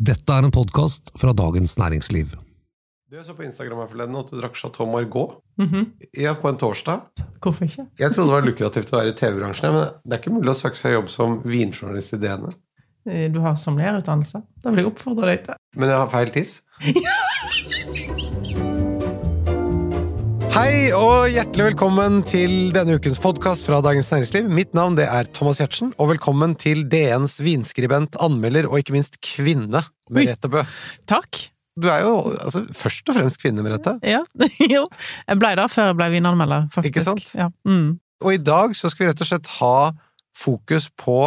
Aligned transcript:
Dette 0.00 0.32
er 0.32 0.46
en 0.46 0.52
podkast 0.54 1.10
fra 1.20 1.34
Dagens 1.36 1.74
Næringsliv. 1.76 2.30
Du 3.10 3.16
Jeg 3.18 3.24
så 3.26 3.34
på 3.36 3.42
Instagram 3.44 3.82
her 3.82 3.88
forleden 3.90 4.16
at 4.16 4.30
du 4.30 4.38
drakk 4.38 4.54
Chateau 4.56 4.86
Margot. 4.88 5.34
Mm 5.58 5.66
-hmm. 5.68 5.84
ja, 6.22 6.32
på 6.34 6.48
en 6.48 6.56
torsdag. 6.56 7.00
Hvorfor 7.42 7.64
ikke? 7.64 7.84
Jeg 7.98 8.12
trodde 8.12 8.28
det 8.28 8.34
var 8.34 8.46
lukrativt 8.46 8.92
å 8.92 8.96
være 8.96 9.08
i 9.08 9.12
TV-bransjen, 9.12 9.72
men 9.72 9.84
det 10.04 10.12
er 10.12 10.18
ikke 10.18 10.32
mulig 10.32 10.50
å 10.50 10.54
søke 10.54 10.76
seg 10.76 10.92
jobb 10.92 11.08
som 11.08 11.42
vinjournalist 11.44 12.12
i 12.12 12.16
DN. 12.16 12.48
Eh, 13.10 13.32
Du 13.32 13.40
har 13.40 13.56
sommelierutdannelse. 13.56 14.42
Da 14.64 14.70
vil 14.70 14.78
jeg 14.78 14.86
oppfordre 14.86 15.26
deg 15.26 15.44
til. 15.44 15.54
Men 15.76 15.88
jeg 15.88 15.98
har 15.98 16.08
feil 16.08 16.30
tiss. 16.30 16.62
Hei 20.60 20.90
og 20.92 21.30
hjertelig 21.32 21.70
velkommen 21.70 22.18
til 22.28 22.50
denne 22.74 22.98
ukens 22.98 23.16
podkast 23.22 23.64
fra 23.64 23.78
Dagens 23.80 24.10
Næringsliv. 24.12 24.48
Mitt 24.52 24.74
navn 24.76 24.92
det 24.98 25.06
er 25.08 25.28
Thomas 25.32 25.56
Giertsen, 25.56 25.94
og 25.96 26.10
velkommen 26.10 26.52
til 26.60 26.82
DNs 26.92 27.38
vinskribent, 27.40 28.18
anmelder 28.20 28.66
og 28.68 28.76
ikke 28.82 28.92
minst 28.92 29.16
kvinne, 29.24 29.80
Merete 30.12 30.50
Bø. 30.52 30.60
Takk. 31.08 31.38
Du 31.80 31.86
er 31.88 32.02
jo 32.04 32.10
altså, 32.34 32.60
først 32.76 33.08
og 33.08 33.16
fremst 33.16 33.40
kvinne, 33.40 33.64
Merete. 33.64 33.94
Ja, 34.04 34.20
jo. 34.74 34.82
Jeg 35.30 35.40
ble 35.40 35.54
det 35.62 35.64
før 35.72 35.88
jeg 35.88 35.96
ble 36.02 36.08
vinanmelder, 36.18 36.66
faktisk. 36.74 36.90
Ikke 36.92 37.06
sant? 37.06 37.24
Ja. 37.38 37.46
Mm. 37.64 37.94
Og 38.20 38.36
i 38.36 38.42
dag 38.50 38.74
så 38.76 38.90
skal 38.92 39.06
vi 39.06 39.08
rett 39.14 39.22
og 39.24 39.30
slett 39.30 39.48
ha 39.54 39.78
fokus 40.36 40.90
på 41.00 41.22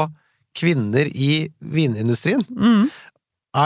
kvinner 0.61 1.09
i 1.09 1.47
vinindustrien. 1.73 2.45
Mm. 2.53 2.85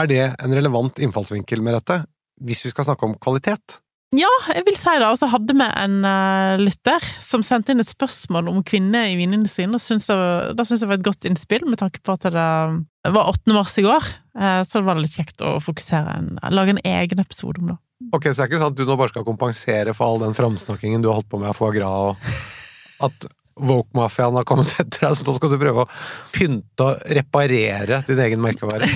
Er 0.00 0.08
det 0.08 0.24
en 0.30 0.56
relevant 0.62 1.04
innfallsvinkel 1.04 1.60
Merete, 1.60 2.06
hvis 2.40 2.64
vi 2.64 2.72
skal 2.72 2.88
snakke 2.88 3.04
om 3.04 3.18
kvalitet? 3.20 3.82
Ja, 4.16 4.28
jeg 4.56 4.64
vil 4.64 4.76
si 4.78 4.92
det. 4.96 5.04
Og 5.04 5.18
så 5.20 5.26
hadde 5.28 5.52
vi 5.52 5.64
en 5.68 5.96
uh, 6.06 6.54
lytter 6.60 7.04
som 7.20 7.42
sendte 7.44 7.74
inn 7.74 7.82
et 7.82 7.90
spørsmål 7.90 8.46
om 8.48 8.62
kvinner 8.64 9.04
i 9.10 9.18
vinindustrien. 9.20 9.74
og 9.76 9.82
synes 9.84 10.06
jeg- 10.08 10.56
Det 10.56 10.64
syns 10.66 10.80
jeg 10.80 10.88
var 10.88 10.96
et 10.96 11.04
godt 11.04 11.26
innspill, 11.28 11.66
med 11.68 11.76
tanke 11.78 12.00
på 12.00 12.12
at 12.16 12.22
det 12.24 12.32
var 12.32 13.28
8. 13.28 13.52
mars 13.52 13.76
i 13.78 13.82
går. 13.84 14.02
Uh, 14.38 14.64
Så 14.64 14.80
det 14.80 14.84
var 14.88 14.94
litt 14.96 15.12
kjekt 15.12 15.44
å 15.44 15.58
fokusere 15.60 16.16
en, 16.16 16.38
lage 16.50 16.70
en 16.70 16.80
egen 16.84 17.18
episode 17.20 17.58
om 17.60 17.66
det. 17.74 17.78
Ok, 18.14 18.24
Så 18.32 18.36
det 18.36 18.44
er 18.46 18.48
ikke 18.48 18.62
sånn 18.62 18.72
at 18.72 18.76
du 18.80 18.84
nå 18.86 18.96
bare 18.96 19.08
skal 19.12 19.24
kompensere 19.24 19.94
for 19.94 20.06
all 20.06 20.18
den 20.24 20.32
framsnakkingen 20.34 21.02
du 21.02 21.08
har 21.08 21.16
holdt 21.20 21.28
på 21.28 21.38
med 21.40 21.48
av 21.50 21.56
foie 21.58 21.74
gras, 21.76 22.16
og 23.00 23.10
at 23.10 23.26
Woke-mafiaen 23.58 24.36
har 24.38 24.44
kommet 24.46 24.70
etter 24.78 25.08
deg, 25.08 25.16
så 25.18 25.24
da 25.26 25.32
skal 25.34 25.50
du 25.50 25.58
prøve 25.58 25.82
å 25.82 25.88
pynte 26.32 26.78
og 26.80 27.02
reparere 27.10 28.04
din 28.06 28.20
egen 28.22 28.40
merkevare? 28.40 28.86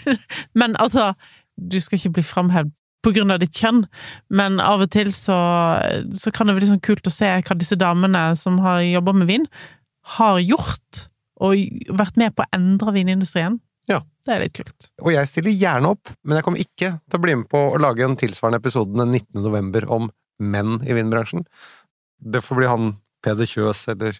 Men 0.56 0.72
altså, 0.80 1.12
du 1.60 1.76
skal 1.84 1.98
ikke 2.00 2.14
bli 2.16 2.24
framhevet 2.24 2.72
på 3.06 3.14
grunn 3.14 3.30
av 3.30 3.38
ditt 3.42 3.54
kjønn, 3.54 3.84
men 4.34 4.58
av 4.62 4.82
og 4.82 4.90
til 4.94 5.12
så, 5.14 5.36
så 6.18 6.32
kan 6.34 6.48
det 6.48 6.56
være 6.56 6.66
litt 6.66 6.72
sånn 6.74 6.86
kult 6.88 7.06
å 7.06 7.14
se 7.14 7.28
hva 7.38 7.58
disse 7.58 7.78
damene 7.78 8.28
som 8.38 8.58
har 8.64 8.82
jobba 8.82 9.14
med 9.20 9.30
vin, 9.30 9.46
har 10.16 10.40
gjort, 10.42 11.06
og 11.46 11.86
vært 11.94 12.18
med 12.18 12.34
på 12.34 12.42
å 12.42 12.50
endre 12.56 12.94
vinindustrien. 12.96 13.60
Ja. 13.86 14.00
Det 14.26 14.34
er 14.34 14.42
litt 14.42 14.56
kult. 14.56 14.88
Og 15.04 15.12
jeg 15.14 15.30
stiller 15.30 15.54
gjerne 15.54 15.92
opp, 15.94 16.10
men 16.26 16.38
jeg 16.38 16.46
kommer 16.46 16.62
ikke 16.62 16.88
til 16.98 17.18
å 17.18 17.22
bli 17.22 17.36
med 17.38 17.48
på 17.52 17.60
å 17.70 17.78
lage 17.78 18.02
en 18.02 18.18
tilsvarende 18.18 18.58
episode 18.58 18.96
den 18.98 19.12
19. 19.14 19.44
november 19.44 19.86
om 19.94 20.10
menn 20.42 20.80
i 20.82 20.96
vinbransjen. 20.96 21.46
Det 22.18 22.42
får 22.42 22.58
bli 22.58 22.70
han 22.70 22.96
Peder 23.24 23.48
Kjøs 23.48 23.84
eller 23.94 24.18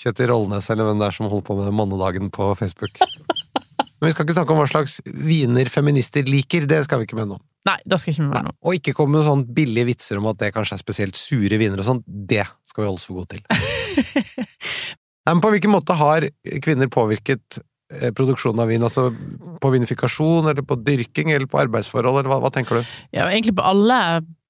Kjetil 0.00 0.30
Rollnes 0.30 0.68
eller 0.72 0.88
hvem 0.88 1.00
det 1.00 1.08
er 1.08 1.16
som 1.16 1.30
holder 1.30 1.46
på 1.48 1.56
med 1.60 1.76
mannedagen 1.76 2.28
på 2.34 2.52
Facebook. 2.58 3.00
Men 4.00 4.08
vi 4.08 4.12
skal 4.14 4.26
ikke 4.26 4.36
snakke 4.36 4.54
om 4.54 4.60
hva 4.62 4.68
slags 4.68 5.00
viner 5.04 5.68
feminister 5.72 6.24
liker, 6.28 6.68
det 6.68 6.84
skal 6.86 7.00
vi 7.00 7.08
ikke 7.08 7.18
mene 7.18 7.36
om. 7.36 7.42
Nei, 7.68 7.76
da 7.84 7.98
skal 8.00 8.14
ikke 8.14 8.22
vi 8.22 8.28
Nei. 8.28 8.36
være 8.38 8.48
nå. 8.48 8.54
Og 8.64 8.76
ikke 8.78 8.94
komme 8.96 9.18
med 9.18 9.26
sånn 9.26 9.42
billige 9.56 9.88
vitser 9.90 10.20
om 10.20 10.28
at 10.30 10.38
det 10.40 10.52
kanskje 10.54 10.78
er 10.78 10.82
spesielt 10.82 11.18
sure 11.20 11.60
viner 11.60 11.82
og 11.82 11.88
sånn, 11.88 12.04
det 12.06 12.46
skal 12.68 12.84
vi 12.84 12.88
holde 12.88 13.02
oss 13.02 13.08
for 13.08 13.20
gode 13.20 13.36
til. 13.36 13.42
Nei, 15.26 15.34
men 15.34 15.42
på 15.44 15.50
hvilken 15.52 15.74
måte 15.74 15.96
har 16.00 16.24
kvinner 16.64 16.88
påvirket 16.92 17.60
eh, 17.60 18.08
produksjonen 18.16 18.64
av 18.64 18.72
vin? 18.72 18.86
Altså 18.86 19.10
på 19.60 19.74
vinifikasjon, 19.74 20.48
eller 20.52 20.64
på 20.64 20.78
dyrking, 20.80 21.34
eller 21.34 21.50
på 21.50 21.60
arbeidsforhold, 21.60 22.22
eller 22.22 22.32
hva, 22.32 22.40
hva 22.46 22.52
tenker 22.54 22.80
du? 22.80 22.96
Ja, 23.12 23.28
egentlig 23.28 23.58
på 23.60 23.68
alle 23.68 24.00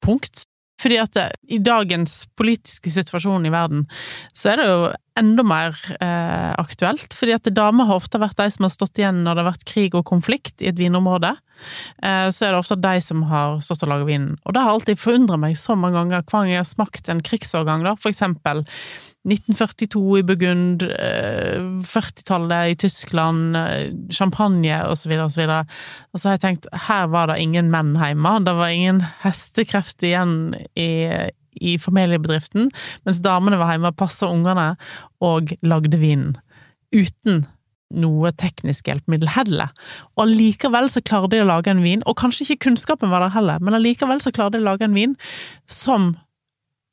punkt. 0.04 0.46
Fordi 0.80 0.96
at 0.96 1.12
det, 1.12 1.26
i 1.52 1.58
dagens 1.60 2.22
politiske 2.40 2.92
situasjon 2.94 3.44
i 3.44 3.52
verden, 3.52 3.84
så 4.32 4.54
er 4.54 4.60
det 4.60 4.68
jo 4.70 4.78
enda 5.20 5.44
mer 5.44 5.76
eh, 5.98 6.52
aktuelt. 6.56 7.12
Fordi 7.16 7.34
at 7.36 7.50
damer 7.52 7.90
har 7.90 8.00
ofte 8.00 8.20
vært 8.22 8.38
de 8.40 8.48
som 8.54 8.64
har 8.64 8.72
stått 8.72 9.02
igjen 9.02 9.20
når 9.26 9.36
det 9.36 9.44
har 9.44 9.50
vært 9.50 9.68
krig 9.68 9.98
og 9.98 10.06
konflikt 10.08 10.64
i 10.64 10.70
et 10.70 10.80
vinområde. 10.80 11.34
Eh, 12.02 12.28
så 12.32 12.46
er 12.46 12.54
det 12.54 12.62
ofte 12.62 12.78
de 12.80 12.96
som 13.04 13.22
har 13.30 13.60
stått 13.64 13.84
og 13.86 13.92
laget 13.92 14.10
vinen. 14.10 14.34
Og 14.44 14.56
det 14.56 14.64
har 14.64 14.74
alltid 14.74 15.00
forundret 15.00 15.42
meg 15.42 15.58
så 15.60 15.76
mange 15.78 15.98
ganger 15.98 16.22
hver 16.22 16.32
gang 16.32 16.52
jeg 16.52 16.62
har 16.62 16.68
smakt 16.68 17.10
en 17.12 17.22
krigsårgang, 17.24 17.86
da. 17.86 17.96
For 18.00 18.12
eksempel 18.12 18.64
1942 19.28 20.18
i 20.18 20.22
Burgund, 20.22 20.82
eh, 20.82 21.60
40-tallet 21.84 22.72
i 22.72 22.74
Tyskland, 22.74 23.56
eh, 23.56 23.92
champagne 24.10 24.80
osv. 24.88 25.12
osv. 25.12 25.42
Og 26.12 26.20
så 26.20 26.28
har 26.28 26.38
jeg 26.38 26.44
tenkt, 26.46 26.70
her 26.88 27.06
var 27.12 27.28
det 27.28 27.40
ingen 27.42 27.70
menn 27.70 27.92
hjemme, 28.00 28.38
det 28.44 28.56
var 28.56 28.72
ingen 28.72 29.04
hestekreft 29.20 30.02
igjen 30.02 30.54
i, 30.74 31.28
i 31.60 31.76
familiebedriften, 31.78 32.70
mens 33.04 33.20
damene 33.20 33.60
var 33.60 33.74
hjemme 33.74 33.92
og 33.92 34.00
passa 34.00 34.30
ungene 34.32 34.72
og 35.20 35.52
lagde 35.60 36.00
vinen. 36.00 36.38
Uten 36.96 37.44
noe 37.90 38.30
teknisk 38.38 38.88
hjelpemiddel 38.88 39.32
heller. 39.34 39.70
Og 40.16 40.26
allikevel 40.26 40.90
så 40.92 41.02
klarer 41.02 41.32
de 41.32 41.42
å 41.42 41.48
lage 41.48 41.72
en 41.72 41.82
vin, 41.84 42.04
og 42.06 42.18
kanskje 42.20 42.46
ikke 42.46 42.68
kunnskapen 42.68 43.12
var 43.12 43.24
der 43.24 43.34
heller, 43.34 43.62
men 43.62 43.76
allikevel 43.78 44.22
så 44.22 44.32
klarer 44.34 44.56
de 44.56 44.62
å 44.62 44.68
lage 44.68 44.86
en 44.86 44.96
vin 44.96 45.16
som 45.70 46.12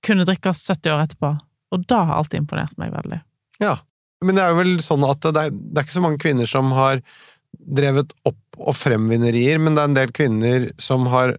kunne 0.05 0.25
drikkes 0.27 0.63
70 0.69 0.93
år 0.95 1.05
etterpå. 1.05 1.33
Og 1.75 1.87
da 1.89 2.03
har 2.09 2.21
alt 2.21 2.35
imponert 2.37 2.77
meg 2.79 2.93
veldig. 2.95 3.21
Ja, 3.61 3.77
men 4.23 4.37
det 4.37 4.43
er 4.43 4.53
jo 4.53 4.61
vel 4.61 4.77
sånn 4.83 5.05
at 5.05 5.25
det 5.25 5.47
er, 5.47 5.51
det 5.53 5.81
er 5.81 5.87
ikke 5.87 5.97
så 5.97 6.05
mange 6.05 6.21
kvinner 6.21 6.49
som 6.49 6.71
har 6.77 7.01
drevet 7.57 8.13
opp 8.27 8.57
og 8.57 8.75
frem 8.77 9.09
vinerier, 9.11 9.59
men 9.61 9.75
det 9.75 9.83
er 9.83 9.91
en 9.91 9.97
del 9.97 10.13
kvinner 10.15 10.69
som 10.81 11.07
har 11.11 11.35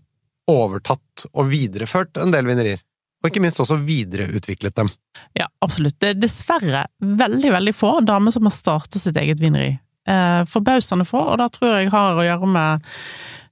overtatt 0.49 1.27
og 1.33 1.51
videreført 1.51 2.21
en 2.21 2.33
del 2.33 2.47
vinerier. 2.49 2.83
Og 3.19 3.31
ikke 3.31 3.43
minst 3.43 3.59
også 3.59 3.81
videreutviklet 3.83 4.77
dem. 4.79 4.91
Ja, 5.39 5.49
absolutt. 5.65 5.99
Det 5.99 6.13
er 6.13 6.21
dessverre 6.23 6.85
veldig, 7.03 7.51
veldig 7.57 7.75
få 7.75 7.99
damer 8.07 8.35
som 8.35 8.47
har 8.47 8.55
startet 8.55 9.03
sitt 9.03 9.19
eget 9.19 9.43
vineri. 9.43 9.73
Eh, 10.09 10.45
Forbausende 10.49 11.07
få, 11.09 11.25
og 11.33 11.41
det 11.41 11.51
tror 11.57 11.75
jeg 11.75 11.91
har 11.93 12.15
å 12.15 12.25
gjøre 12.25 12.49
med 12.55 12.87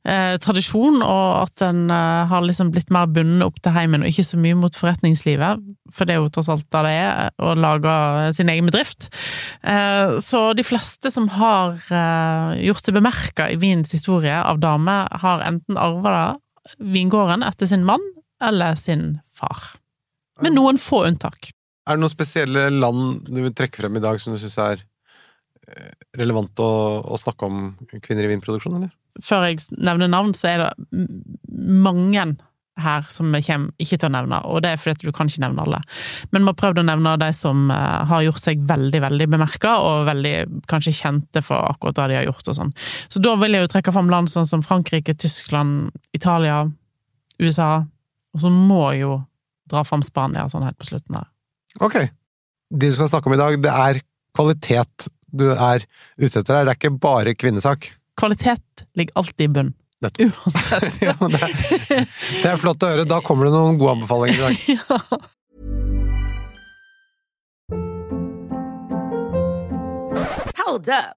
eh, 0.07 0.37
tradisjon, 0.43 1.03
og 1.03 1.27
at 1.43 1.65
en 1.67 1.91
eh, 1.91 2.23
har 2.31 2.47
liksom 2.47 2.71
blitt 2.73 2.95
mer 2.95 3.11
bundet 3.11 3.45
opp 3.47 3.59
til 3.61 3.75
heimen, 3.75 4.07
og 4.07 4.13
ikke 4.13 4.29
så 4.31 4.41
mye 4.41 4.57
mot 4.63 4.79
forretningslivet. 4.79 5.67
For 5.93 6.07
det 6.07 6.15
er 6.15 6.23
jo 6.23 6.33
tross 6.33 6.51
alt 6.55 6.67
det 6.71 6.85
det 6.87 6.95
er, 7.03 7.35
å 7.43 7.53
lage 7.59 7.99
sin 8.39 8.53
egen 8.53 8.71
bedrift. 8.71 9.11
Eh, 9.67 10.17
så 10.23 10.49
de 10.57 10.67
fleste 10.67 11.11
som 11.13 11.27
har 11.37 11.75
eh, 11.91 12.67
gjort 12.71 12.87
seg 12.87 13.01
bemerka 13.01 13.51
i 13.51 13.59
vinens 13.61 13.93
historie 13.99 14.39
av 14.39 14.63
damer, 14.63 15.11
har 15.27 15.45
enten 15.51 15.81
arva 15.81 16.37
vingården 16.83 17.45
etter 17.47 17.69
sin 17.71 17.85
mann 17.87 18.03
eller 18.43 18.77
sin 18.81 19.19
far. 19.37 19.73
Med 20.45 20.57
noen 20.57 20.81
få 20.81 21.07
unntak. 21.09 21.53
Er 21.87 21.97
det 21.97 22.03
noen 22.03 22.13
spesielle 22.13 22.69
land 22.75 23.29
du 23.31 23.41
vil 23.41 23.55
trekke 23.57 23.81
frem 23.81 23.97
i 23.97 24.05
dag 24.05 24.21
som 24.21 24.35
du 24.35 24.41
syns 24.43 24.59
er 24.61 24.83
eh, 25.71 25.93
relevant 26.19 26.61
å, 26.61 26.71
å 27.07 27.19
snakke 27.21 27.49
om 27.49 27.69
kvinner 28.03 28.27
i 28.27 28.33
vinproduksjon, 28.35 28.81
eller? 28.81 28.95
før 29.23 29.49
jeg 29.49 29.65
nevner 29.77 30.11
navn, 30.11 30.35
så 30.37 30.51
er 30.51 30.63
det 30.63 31.07
mange 31.57 32.27
her 32.77 33.07
som 33.09 33.33
jeg 33.33 33.47
kommer 33.47 33.81
ikke 33.81 33.97
til 33.97 34.11
å 34.11 34.13
nevne, 34.13 34.39
og 34.53 34.61
det 34.61 34.75
er 34.75 34.81
fordi 34.81 35.09
du 35.09 35.15
kan 35.17 35.31
ikke 35.31 35.47
nevne 35.47 35.65
alle. 35.65 35.79
Men 36.29 36.45
vi 36.45 36.51
har 36.51 36.59
prøvd 36.61 36.83
å 36.83 36.87
nevne 36.91 37.15
de 37.23 37.31
som 37.37 37.71
eh, 37.73 38.03
har 38.11 38.25
gjort 38.27 38.43
seg 38.43 38.67
veldig, 38.69 39.01
veldig 39.07 39.29
bemerka, 39.33 39.79
og 39.81 40.05
veldig 40.11 40.35
kanskje 40.69 40.93
kjente 40.99 41.41
for 41.45 41.71
akkurat 41.71 41.97
det 42.03 42.09
de 42.13 42.19
har 42.21 42.29
gjort 42.29 42.53
og 42.53 42.59
sånn. 42.59 42.75
Så 43.09 43.23
da 43.25 43.33
vil 43.41 43.57
jeg 43.57 43.65
jo 43.65 43.71
trekke 43.73 43.95
fram 43.97 44.13
land 44.13 44.29
sånn 44.33 44.49
som 44.51 44.65
Frankrike, 44.67 45.17
Tyskland, 45.17 45.95
Italia, 46.17 46.67
USA, 47.41 47.87
og 48.37 48.43
så 48.45 48.53
må 48.53 48.83
jeg 48.93 49.07
jo 49.07 49.15
dra 49.71 49.81
fram 49.87 50.03
Spania 50.05 50.45
sånn 50.53 50.67
helt 50.67 50.77
på 50.79 50.91
slutten 50.91 51.17
her. 51.17 51.29
Ok. 51.81 51.97
Det 52.69 52.91
du 52.93 52.97
skal 52.97 53.09
snakke 53.09 53.31
om 53.31 53.37
i 53.37 53.41
dag, 53.41 53.57
det 53.65 53.73
er 53.73 54.01
kvalitet 54.37 55.09
du 55.37 55.49
er 55.53 55.85
ute 56.21 56.43
etter 56.43 56.53
her. 56.53 56.69
Det 56.69 56.75
er 56.75 56.79
ikke 56.79 56.99
bare 57.01 57.35
kvinnesak. 57.39 57.91
Kvalitet 58.21 58.85
ligger 58.97 59.23
alltid 59.23 59.45
i 59.49 59.53
bunn. 59.57 59.73
Nettopp. 60.05 60.37
Uansett. 60.45 61.01
ja, 61.09 61.17
det, 61.17 61.41
er, 61.41 62.07
det 62.43 62.51
er 62.53 62.61
flott 62.61 62.85
å 62.85 62.93
høre. 62.93 63.09
Da 63.09 63.23
kommer 63.25 63.49
det 63.49 63.57
noen 63.57 63.81
gode 63.81 63.97
anbefalinger 63.97 64.37
i 64.37 64.43
dag. 64.45 64.55
ja. 64.77 65.01
Hold 70.67 70.89
up. 70.93 71.17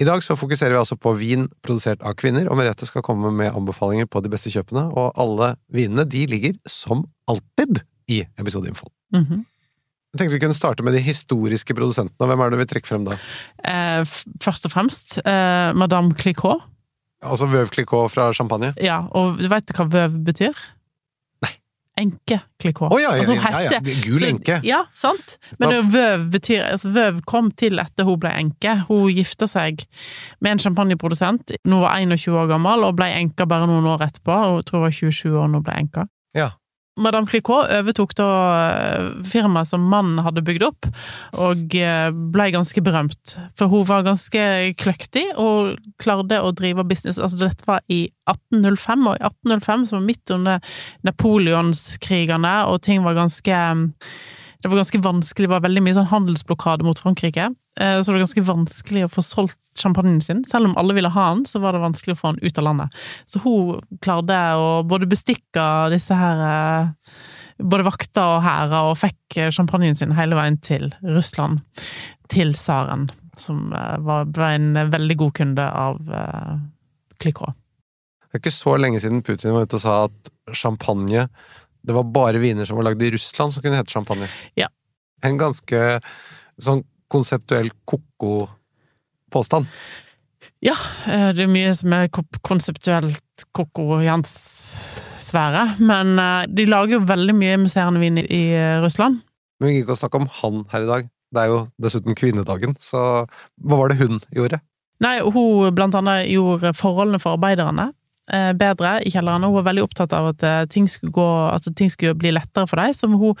I 0.00 0.06
dag 0.08 0.22
så 0.24 0.32
fokuserer 0.38 0.72
vi 0.72 0.80
altså 0.80 0.96
på 0.96 1.12
vin 1.20 1.44
produsert 1.60 2.00
av 2.00 2.14
kvinner, 2.16 2.48
og 2.48 2.56
Merete 2.56 2.86
skal 2.88 3.04
komme 3.04 3.28
med 3.36 3.52
anbefalinger 3.52 4.08
på 4.08 4.22
de 4.24 4.30
beste 4.32 4.48
kjøpene, 4.52 4.86
og 4.96 5.12
alle 5.20 5.52
vinene 5.68 6.06
de 6.08 6.24
ligger 6.30 6.56
som 6.64 7.04
alltid 7.28 7.82
i 8.08 8.22
episodeinfoen. 8.40 8.92
-hmm. 9.14 9.44
Jeg 10.10 10.18
tenkte 10.18 10.34
vi 10.34 10.40
kunne 10.40 10.54
starte 10.54 10.82
med 10.82 10.92
de 10.92 10.98
historiske 10.98 11.74
produsentene. 11.74 12.26
Hvem 12.26 12.40
er 12.40 12.50
det 12.50 12.58
vi 12.58 12.64
trekker 12.64 12.88
frem 12.88 13.04
da? 13.04 13.18
eh, 13.64 14.04
først 14.42 14.64
og 14.64 14.72
fremst 14.72 15.18
eh, 15.18 15.72
Madame 15.74 16.14
Clicquot. 16.14 16.62
Altså 17.22 17.46
Veuve 17.46 17.68
Clicquot 17.68 18.10
fra 18.10 18.32
Champagne? 18.32 18.74
Ja, 18.80 19.06
og 19.10 19.38
du 19.38 19.48
vet 19.48 19.70
hva 19.76 19.84
Veuve 19.84 20.24
betyr? 20.24 20.56
Nei. 22.00 22.06
enke, 22.06 22.40
klikå. 22.62 22.88
Oh, 22.90 22.98
ja, 23.00 23.10
ja, 23.14 23.20
Altså, 23.20 23.34
hun 23.34 23.42
ja, 23.42 23.60
ja, 23.60 23.70
heter- 23.80 24.02
Gul 24.04 24.18
så- 24.20 24.28
enke. 24.30 24.60
Ja, 24.64 24.84
sant. 24.94 25.38
Men 25.60 25.72
er 25.72 25.82
vøv 25.82 26.30
betyr 26.30 26.62
altså, 26.72 26.90
Vøv 26.92 27.20
kom 27.26 27.50
til 27.52 27.78
etter 27.78 28.04
hun 28.04 28.18
ble 28.18 28.30
enke. 28.30 28.86
Hun 28.88 29.10
gifta 29.14 29.46
seg 29.48 29.84
med 30.40 30.52
en 30.52 30.58
champagneprodusent. 30.58 31.52
Nå 31.66 31.80
var 31.80 31.98
21 32.00 32.34
år 32.34 32.48
gammel, 32.48 32.84
og 32.84 32.96
ble 32.96 33.06
enka 33.06 33.46
bare 33.46 33.66
noen 33.66 33.84
år 33.86 34.00
etterpå. 34.08 34.38
Hun 34.56 34.62
tror 34.62 34.80
hun 34.80 34.86
var 34.88 34.90
27 34.90 35.32
år 35.36 35.46
da 35.46 35.58
hun 35.58 35.62
ble 35.62 35.72
enka. 35.84 36.06
Ja. 36.34 36.50
Madame 36.98 37.26
Clicquot 37.30 37.70
overtok 37.78 38.14
da 38.18 38.28
eh, 38.66 39.04
firmaet 39.26 39.70
som 39.70 39.84
mannen 39.92 40.18
hadde 40.24 40.42
bygd 40.44 40.64
opp, 40.66 40.88
og 41.38 41.76
eh, 41.78 42.08
ble 42.10 42.48
ganske 42.54 42.82
berømt. 42.84 43.36
For 43.58 43.70
hun 43.70 43.86
var 43.88 44.04
ganske 44.06 44.42
kløktig 44.80 45.28
og 45.40 45.78
klarte 46.02 46.40
å 46.42 46.50
drive 46.56 46.84
business. 46.88 47.20
Altså, 47.20 47.44
dette 47.46 47.68
var 47.68 47.84
i 47.88 48.08
1805, 48.28 49.06
og 49.06 49.16
i 49.16 49.24
1805 49.30 49.86
som 49.90 50.00
var 50.00 50.08
midt 50.08 50.34
under 50.34 50.74
napoleonskrigene, 51.06 52.54
og 52.68 52.82
ting 52.86 53.06
var 53.06 53.18
ganske 53.18 53.62
det 54.62 54.68
var 54.68 54.76
ganske 54.76 55.00
vanskelig, 55.00 55.48
det 55.48 55.54
var 55.54 55.64
veldig 55.64 55.82
mye 55.86 55.96
sånn 55.96 56.10
handelsblokade 56.10 56.84
mot 56.84 56.98
Frankrike. 57.00 57.54
eh, 57.80 58.00
Så 58.00 58.10
det 58.10 58.18
var 58.18 58.24
ganske 58.26 58.44
vanskelig 58.44 59.04
å 59.06 59.12
få 59.12 59.22
solgt 59.24 59.58
champagnen 59.78 60.20
sin. 60.20 60.44
Selv 60.44 60.68
om 60.68 60.76
alle 60.76 60.94
ville 60.94 61.08
ha 61.08 61.34
den, 61.34 61.46
så 61.46 61.60
var 61.60 61.72
det 61.72 61.80
vanskelig 61.80 62.16
å 62.16 62.20
få 62.20 62.32
den 62.34 62.44
ut 62.44 62.58
av 62.58 62.64
landet. 62.64 62.90
Så 63.26 63.40
hun 63.40 63.80
klarte 64.00 64.38
å 64.56 64.82
både 64.84 65.08
bestikke 65.08 65.90
disse 65.90 66.14
her 66.14 66.46
eh, 66.48 66.88
Både 67.60 67.84
vakter 67.84 68.24
og 68.24 68.40
hærer, 68.40 68.86
og 68.88 68.96
fikk 68.96 69.36
eh, 69.36 69.50
champagnen 69.52 69.94
sin 69.94 70.14
hele 70.16 70.32
veien 70.34 70.56
til 70.64 70.94
Russland. 71.04 71.60
Til 72.32 72.54
tsaren, 72.56 73.10
som 73.36 73.68
ble 73.68 74.46
en 74.54 74.72
veldig 74.88 75.16
god 75.20 75.34
kunde 75.36 75.66
av 75.68 75.98
Klikå. 77.20 77.50
Det 78.30 78.38
er 78.38 78.40
ikke 78.40 78.54
så 78.54 78.78
lenge 78.80 79.00
siden 79.02 79.20
Putin 79.26 79.52
var 79.52 79.66
ute 79.68 79.76
og 79.76 79.82
sa 79.82 79.96
at 80.06 80.30
champagne 80.56 81.26
Det 81.82 81.96
var 81.96 82.04
bare 82.12 82.42
viner 82.42 82.68
som 82.68 82.78
var 82.80 82.90
lagd 82.90 83.02
i 83.02 83.10
Russland 83.14 83.54
som 83.54 83.64
kunne 83.64 83.78
hete 83.80 83.92
champagne. 83.92 84.28
Ja. 84.58 84.68
En 85.24 85.38
ganske 85.40 86.00
sånn 86.60 86.84
konseptuell 87.10 87.70
ko-ko 87.88 88.48
påstand. 89.32 89.68
Ja, 90.64 90.76
eh, 91.08 91.30
det 91.36 91.46
er 91.46 91.52
mye 91.52 91.72
som 91.76 91.92
er 91.96 92.10
konseptuelt 92.44 93.46
koko 93.56 94.00
i 94.02 94.08
hans 94.10 94.32
sfære, 95.20 95.64
men 95.80 96.18
eh, 96.20 96.48
de 96.52 96.66
lager 96.68 96.98
jo 96.98 97.06
veldig 97.08 97.36
mye 97.36 97.60
musserende 97.62 98.02
vin 98.02 98.20
i, 98.20 98.42
eh, 98.56 98.80
Russland. 98.84 99.22
Men 99.60 99.70
vi 99.70 99.78
gikk 99.78 99.86
ikke 99.86 99.96
å 99.96 100.02
snakke 100.02 100.20
om 100.20 100.28
han 100.40 100.64
her 100.72 100.84
i 100.84 100.90
dag. 100.90 101.08
Det 101.30 101.40
er 101.42 101.52
jo 101.52 101.60
dessuten 101.80 102.18
kvinnedagen, 102.18 102.74
så 102.82 103.24
hva 103.62 103.78
var 103.78 103.92
det 103.92 104.00
hun 104.02 104.20
gjorde? 104.34 104.60
Nei, 105.00 105.14
hun 105.24 105.72
blant 105.72 105.96
annet 105.96 106.28
gjorde 106.28 106.74
forholdene 106.76 107.20
for 107.22 107.38
arbeiderne 107.38 107.90
bedre 108.56 108.96
i 109.06 109.10
kjelleren. 109.12 109.44
Hun 109.46 109.56
var 109.58 109.66
veldig 109.70 109.82
opptatt 109.86 110.12
av 110.16 110.30
at 110.32 110.42
eh, 110.46 110.64
ting 110.70 110.88
skulle, 110.90 111.12
gå, 111.14 111.26
at 111.50 111.66
ting 111.76 111.90
skulle 111.92 112.14
bli 112.18 112.32
lettere 112.34 112.66
for 112.70 112.80
dem, 112.80 112.94
som 112.94 113.16
hun 113.20 113.34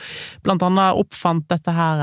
blant 0.44 0.62
annet 0.66 0.98
oppfant 1.00 1.46
dette 1.50 1.74
her 1.74 2.02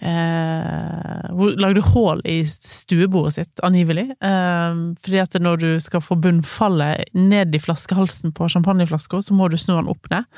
eh, 0.00 1.30
Hun 1.36 1.56
lagde 1.60 1.82
hull 1.92 2.20
i 2.28 2.38
stuebordet 2.48 3.34
sitt, 3.38 3.62
angivelig. 3.66 4.08
Eh, 4.20 4.78
fordi 5.02 5.20
at 5.22 5.38
når 5.42 5.60
du 5.62 5.68
skal 5.82 6.04
få 6.04 6.18
bunnfallet 6.22 7.12
ned 7.16 7.54
i 7.56 7.60
flaskehalsen 7.62 8.34
på 8.36 8.48
champagneflaska, 8.52 9.22
så 9.22 9.36
må 9.36 9.48
du 9.52 9.58
snu 9.60 9.74
den 9.76 9.90
opp 9.92 10.10
ned. 10.12 10.28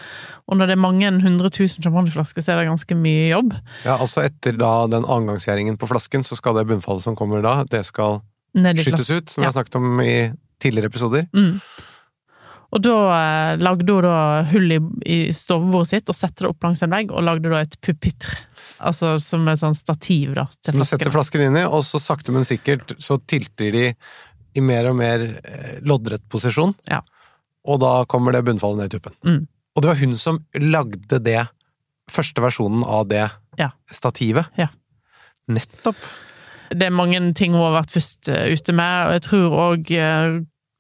Og 0.48 0.58
når 0.58 0.70
det 0.72 0.78
er 0.78 0.82
mange 0.84 1.12
hundre 1.22 1.50
tusen 1.54 1.84
champagneflasker, 1.84 2.44
så 2.44 2.54
er 2.54 2.62
det 2.62 2.70
ganske 2.70 2.98
mye 2.98 3.28
jobb. 3.32 3.54
Ja, 3.84 3.98
altså 3.98 4.24
Etter 4.26 4.56
da 4.58 4.72
den 4.90 5.06
annengangsgjæringen 5.06 5.78
på 5.80 5.88
flasken, 5.90 6.24
så 6.26 6.36
skal 6.38 6.58
det 6.58 6.66
bunnfallet 6.70 7.04
som 7.04 7.16
kommer 7.18 7.42
da, 7.44 7.60
det 7.68 7.84
skal 7.88 8.20
skytes 8.56 9.10
ut, 9.10 9.30
som 9.30 9.42
vi 9.42 9.44
Ja. 9.46 9.50
har 9.52 9.56
snakket 9.58 9.76
om 9.76 10.00
i 10.00 10.32
tidligere 10.62 10.90
episoder. 10.92 11.28
Mm. 11.36 11.60
Og 12.68 12.82
da 12.84 12.94
eh, 13.16 13.54
lagde 13.64 13.94
hun 13.96 14.04
da 14.04 14.16
hull 14.50 14.74
i, 14.74 14.78
i 15.08 15.18
stovebordet 15.32 15.88
sitt 15.94 16.10
og 16.12 16.16
sette 16.18 16.44
det 16.44 16.50
opp 16.50 16.66
langs 16.66 16.82
en 16.84 16.92
vegg, 16.92 17.12
og 17.14 17.24
lagde 17.24 17.48
da 17.52 17.62
et 17.64 17.78
pupitre. 17.84 18.42
Altså 18.84 19.14
som 19.22 19.46
et 19.50 19.58
sånn 19.58 19.74
stativ, 19.74 20.34
da. 20.36 20.44
til 20.62 20.74
Som 20.76 20.82
du 20.84 20.86
setter 20.86 21.10
flasken 21.14 21.46
inn 21.48 21.56
i, 21.58 21.64
og 21.64 21.80
så 21.86 22.00
sakte, 22.02 22.34
men 22.34 22.44
sikkert 22.46 22.92
så 23.02 23.16
tilter 23.24 23.72
de 23.74 23.86
i 24.58 24.64
mer 24.64 24.90
og 24.90 24.98
mer 25.00 25.24
eh, 25.40 25.78
loddrett 25.86 26.26
posisjon. 26.30 26.74
Ja. 26.90 27.00
Og 27.68 27.80
da 27.82 28.02
kommer 28.10 28.36
det 28.36 28.44
bunnfallet 28.46 28.82
ned 28.82 28.92
i 28.92 28.96
tuppen. 28.98 29.16
Mm. 29.26 29.40
Og 29.76 29.82
det 29.84 29.90
var 29.90 30.00
hun 30.02 30.14
som 30.20 30.42
lagde 30.60 31.20
det, 31.24 31.40
første 32.08 32.40
versjonen 32.40 32.84
av 32.88 33.08
det 33.10 33.26
Ja. 33.60 33.66
stativet. 33.92 34.46
Ja. 34.56 34.68
Nettopp. 35.48 35.98
Det 36.70 36.86
er 36.86 36.94
mange 36.94 37.20
ting 37.38 37.56
hun 37.56 37.64
har 37.64 37.80
vært 37.80 37.94
først 37.96 38.30
eh, 38.32 38.52
ute 38.52 38.76
med, 38.76 39.08
og 39.08 39.16
jeg 39.16 39.26
tror 39.28 39.58
òg 39.68 39.92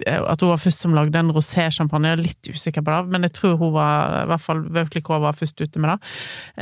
at 0.06 0.42
hun 0.42 0.52
var 0.52 0.60
først 0.62 0.84
som 0.84 0.94
lagde 0.94 1.18
en 1.18 1.32
rosé-sjampanje. 1.34 2.08
Jeg 2.08 2.18
er 2.18 2.22
litt 2.22 2.50
usikker 2.54 2.84
på 2.86 2.92
det, 2.92 3.12
men 3.12 3.26
jeg 3.26 3.34
tror 3.34 3.56
hun 3.58 3.72
var, 3.74 4.22
i 4.22 4.28
hvert 4.30 4.44
fall 4.44 4.62
Veuve 4.70 5.20
var 5.24 5.36
først 5.36 5.60
ute 5.60 5.82
med 5.82 5.90
det. 5.90 6.12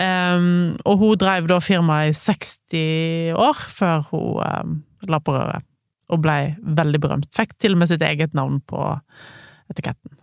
Um, 0.01 0.77
og 0.89 1.03
hun 1.03 1.17
drev 1.21 1.49
da 1.51 1.61
firmaet 1.61 2.15
i 2.15 2.17
60 2.17 3.37
år 3.37 3.65
før 3.77 4.07
hun 4.11 4.41
um, 4.41 4.79
la 5.11 5.21
på 5.21 5.37
røret, 5.37 5.67
og 6.09 6.23
ble 6.25 6.39
veldig 6.79 7.03
berømt. 7.03 7.33
Fikk 7.37 7.59
til 7.61 7.77
og 7.77 7.83
med 7.83 7.93
sitt 7.93 8.05
eget 8.07 8.35
navn 8.37 8.63
på 8.65 8.89
etiketten. 9.73 10.17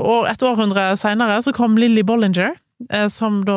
Og 0.00 0.26
et 0.30 0.42
århundre 0.42 0.94
seinere 0.98 1.38
så 1.44 1.52
kom 1.54 1.76
Lilly 1.78 2.02
Bollinger, 2.08 2.54
eh, 2.56 2.60
som 3.12 3.42
da 3.44 3.56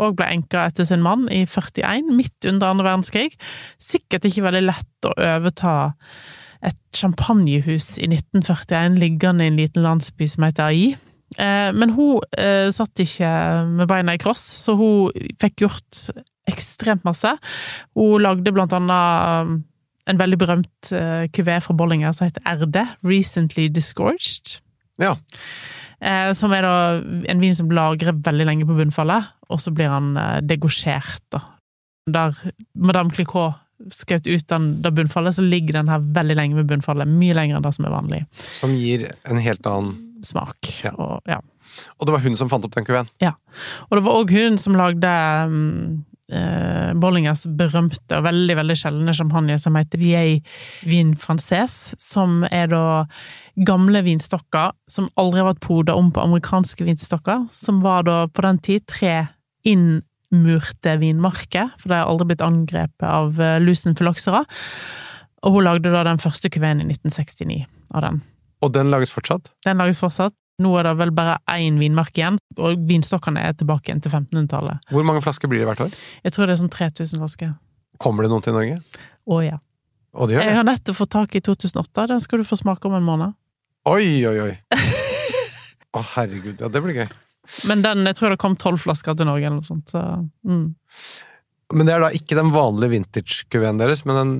òg 0.00 0.16
ble 0.16 0.28
enka 0.32 0.66
etter 0.70 0.86
sin 0.88 1.02
mann 1.04 1.26
i 1.28 1.42
41, 1.44 2.08
midt 2.16 2.46
under 2.48 2.70
andre 2.72 2.86
verdenskrig. 2.86 3.34
Sikkert 3.82 4.24
ikke 4.28 4.46
veldig 4.46 4.62
lett 4.64 5.08
å 5.08 5.12
overta 5.16 5.74
et 6.62 6.78
champagnehus 6.96 7.96
i 7.98 8.06
1941 8.08 8.96
liggende 9.02 9.44
i 9.44 9.50
en 9.50 9.58
liten 9.58 9.82
landsby 9.84 10.28
som 10.30 10.46
heter 10.46 10.70
Ai. 10.70 10.92
Eh, 11.36 11.72
Men 11.74 11.94
hun 11.96 12.22
eh, 12.38 12.70
satt 12.74 13.02
ikke 13.02 13.32
med 13.72 13.90
beina 13.90 14.14
i 14.14 14.22
kross, 14.22 14.44
så 14.62 14.76
hun 14.78 15.10
fikk 15.42 15.66
gjort 15.66 16.04
ekstremt 16.50 17.04
masse. 17.06 17.34
Hun 17.98 18.22
lagde 18.22 18.54
blant 18.54 18.72
annet 18.78 19.62
en 20.10 20.18
veldig 20.18 20.38
berømt 20.40 20.88
kuvé 21.30 21.60
fra 21.62 21.74
Bollinger 21.78 22.10
som 22.16 22.26
heter 22.26 22.42
RD, 22.64 22.80
Recently 23.06 23.68
Disgorged. 23.70 24.56
Ja. 24.98 25.14
Eh, 26.02 26.32
som 26.34 26.52
er 26.54 26.66
da 26.66 26.76
en 27.30 27.42
vin 27.42 27.54
som 27.54 27.70
lagrer 27.70 28.16
veldig 28.26 28.46
lenge 28.48 28.66
på 28.66 28.74
bunnfallet, 28.74 29.28
og 29.52 29.60
så 29.62 29.72
blir 29.74 29.92
han 29.92 30.16
eh, 30.18 30.38
degosjert, 30.42 31.22
da. 31.34 31.44
Der 32.10 32.34
Madame 32.74 33.14
Clicquot 33.14 33.60
skjøt 33.94 34.26
ut 34.26 34.46
den, 34.50 34.68
det 34.82 34.92
bunnfallet, 34.94 35.36
så 35.36 35.44
ligger 35.46 35.78
den 35.78 35.90
her 35.90 36.02
veldig 36.02 36.36
lenge 36.38 36.58
med 36.58 36.68
bunnfallet. 36.70 37.10
Mye 37.10 37.36
lenger 37.38 37.58
enn 37.58 37.66
det 37.66 37.74
som 37.76 37.86
er 37.86 37.94
vanlig 37.94 38.20
Som 38.42 38.74
gir 38.78 39.08
en 39.30 39.40
helt 39.42 39.66
annen 39.66 40.22
smak. 40.26 40.58
Ja. 40.82 40.92
Og, 40.98 41.22
ja. 41.30 41.40
Og 41.98 42.06
det 42.06 42.14
var 42.14 42.22
hun 42.26 42.38
som 42.38 42.50
fant 42.50 42.66
opp 42.66 42.74
den 42.74 42.86
kuveen. 42.86 43.10
og 43.88 43.96
det 43.96 44.04
var 44.06 44.18
òg 44.18 44.34
hun 44.34 44.58
som 44.60 44.76
lagde 44.78 45.12
um, 45.48 46.02
eh, 46.32 46.92
Bollingers 46.98 47.44
berømte 47.58 48.18
og 48.18 48.26
veldig 48.26 48.56
veldig 48.58 48.76
sjeldne 48.78 49.14
champagne 49.16 49.58
som 49.60 49.76
heter 49.78 50.00
Vieille 50.00 50.40
Vin 50.88 51.14
Francaise, 51.20 51.96
som 52.00 52.42
er 52.50 52.72
da 52.72 52.84
gamle 53.68 54.02
vinstokker 54.06 54.72
som 54.90 55.10
aldri 55.20 55.42
har 55.42 55.50
vært 55.52 55.64
poda 55.64 55.96
om 55.98 56.10
på 56.14 56.24
amerikanske 56.24 56.86
vinstokker, 56.88 57.46
som 57.52 57.82
var 57.84 58.08
da 58.08 58.18
på 58.32 58.44
den 58.46 58.60
tid 58.64 58.86
tre 58.90 59.14
innmurte 59.68 60.96
vinmarker, 61.02 61.72
for 61.78 61.92
de 61.92 62.00
har 62.00 62.10
aldri 62.10 62.32
blitt 62.32 62.44
angrepet 62.44 63.08
av 63.08 63.40
eh, 63.40 63.60
lusen 63.62 63.96
phylloxera. 63.98 64.44
Og 65.42 65.58
hun 65.58 65.66
lagde 65.66 65.90
da 65.92 66.04
den 66.06 66.22
første 66.22 66.50
kuveen 66.54 66.84
i 66.84 66.88
1969 66.90 67.64
av 67.92 68.06
den. 68.06 68.22
Og 68.62 68.70
den 68.74 68.92
lages 68.94 69.10
fortsatt. 69.10 69.50
Den 69.66 69.80
lages 69.82 70.00
fortsatt. 70.02 70.34
Nå 70.60 70.72
er 70.78 70.86
det 70.86 70.92
vel 71.00 71.12
bare 71.16 71.38
én 71.54 71.78
vinmark 71.80 72.16
igjen, 72.18 72.36
og 72.60 72.82
vinstokkene 72.88 73.40
er 73.48 73.56
tilbake 73.56 73.88
igjen 73.88 74.02
til 74.04 74.12
1500-tallet. 74.12 74.84
Hvor 74.92 75.06
mange 75.08 75.22
flasker 75.24 75.50
blir 75.50 75.62
det 75.62 75.68
hvert 75.70 75.86
år? 75.86 75.96
Jeg 76.26 76.34
tror 76.34 76.46
det 76.46 76.56
er 76.56 76.60
sånn 76.60 76.72
3000 76.72 77.22
flasker. 77.22 77.54
Kommer 78.02 78.26
det 78.26 78.32
noen 78.32 78.44
til 78.44 78.56
Norge? 78.56 78.78
Å 79.32 79.40
ja. 79.44 79.58
Og 80.12 80.28
det 80.28 80.36
gjør 80.36 80.44
Jeg 80.44 80.58
har 80.58 80.68
nettopp 80.68 80.98
fått 80.98 81.14
tak 81.14 81.34
i 81.38 81.42
2008, 81.44 82.06
den 82.12 82.20
skal 82.20 82.42
du 82.42 82.46
få 82.46 82.58
smake 82.60 82.88
om 82.88 82.98
en 82.98 83.06
måned. 83.06 83.36
Oi, 83.88 84.22
oi, 84.28 84.36
oi! 84.44 84.52
Å, 85.92 86.04
herregud. 86.14 86.60
Ja, 86.60 86.70
det 86.72 86.80
blir 86.84 87.02
gøy. 87.02 87.08
Men 87.68 87.82
den, 87.84 88.06
jeg 88.08 88.16
tror 88.16 88.32
det 88.32 88.40
kom 88.40 88.54
tolv 88.60 88.80
flasker 88.80 89.16
til 89.18 89.28
Norge, 89.28 89.44
eller 89.48 89.58
noe 89.58 89.66
sånt. 89.66 89.92
Så, 89.92 90.00
mm. 90.46 90.64
Men 91.76 91.88
det 91.88 91.94
er 91.96 92.04
da 92.04 92.10
ikke 92.14 92.38
den 92.38 92.52
vanlige 92.54 92.94
vintage-kuveen 92.94 93.80
deres, 93.80 94.04
men 94.08 94.20
en 94.20 94.34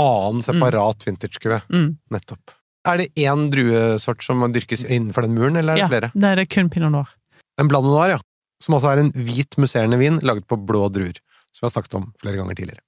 annen 0.00 0.42
separat 0.42 1.06
vintage-kuvé. 1.06 1.60
Mm. 1.70 1.90
Nettopp. 2.14 2.54
Er 2.84 3.00
det 3.00 3.06
én 3.16 3.46
druesort 3.48 4.20
som 4.26 4.42
dyrkes 4.52 4.82
innenfor 4.84 5.24
den 5.24 5.32
muren, 5.38 5.56
eller 5.56 5.72
er 5.72 5.76
det 5.78 5.84
Ja, 5.86 5.88
flere? 5.88 6.10
Ja, 6.12 6.20
det 6.20 6.30
er 6.30 6.36
det 6.42 6.48
kun 6.52 6.68
pinot 6.68 6.92
noir. 6.92 7.08
En 7.58 7.68
Blanc 7.70 7.86
Noir, 7.88 8.10
ja. 8.10 8.18
Som 8.60 8.74
altså 8.76 8.90
er 8.92 9.00
en 9.00 9.12
hvit 9.12 9.56
musserende 9.56 9.96
vin 9.98 10.18
laget 10.20 10.44
på 10.46 10.58
blå 10.60 10.90
druer. 10.92 11.16
Som 11.54 11.64
vi 11.64 11.70
har 11.70 11.72
snakket 11.78 11.94
om 11.96 12.10
flere 12.20 12.36
ganger 12.36 12.54
tidligere. 12.58 12.82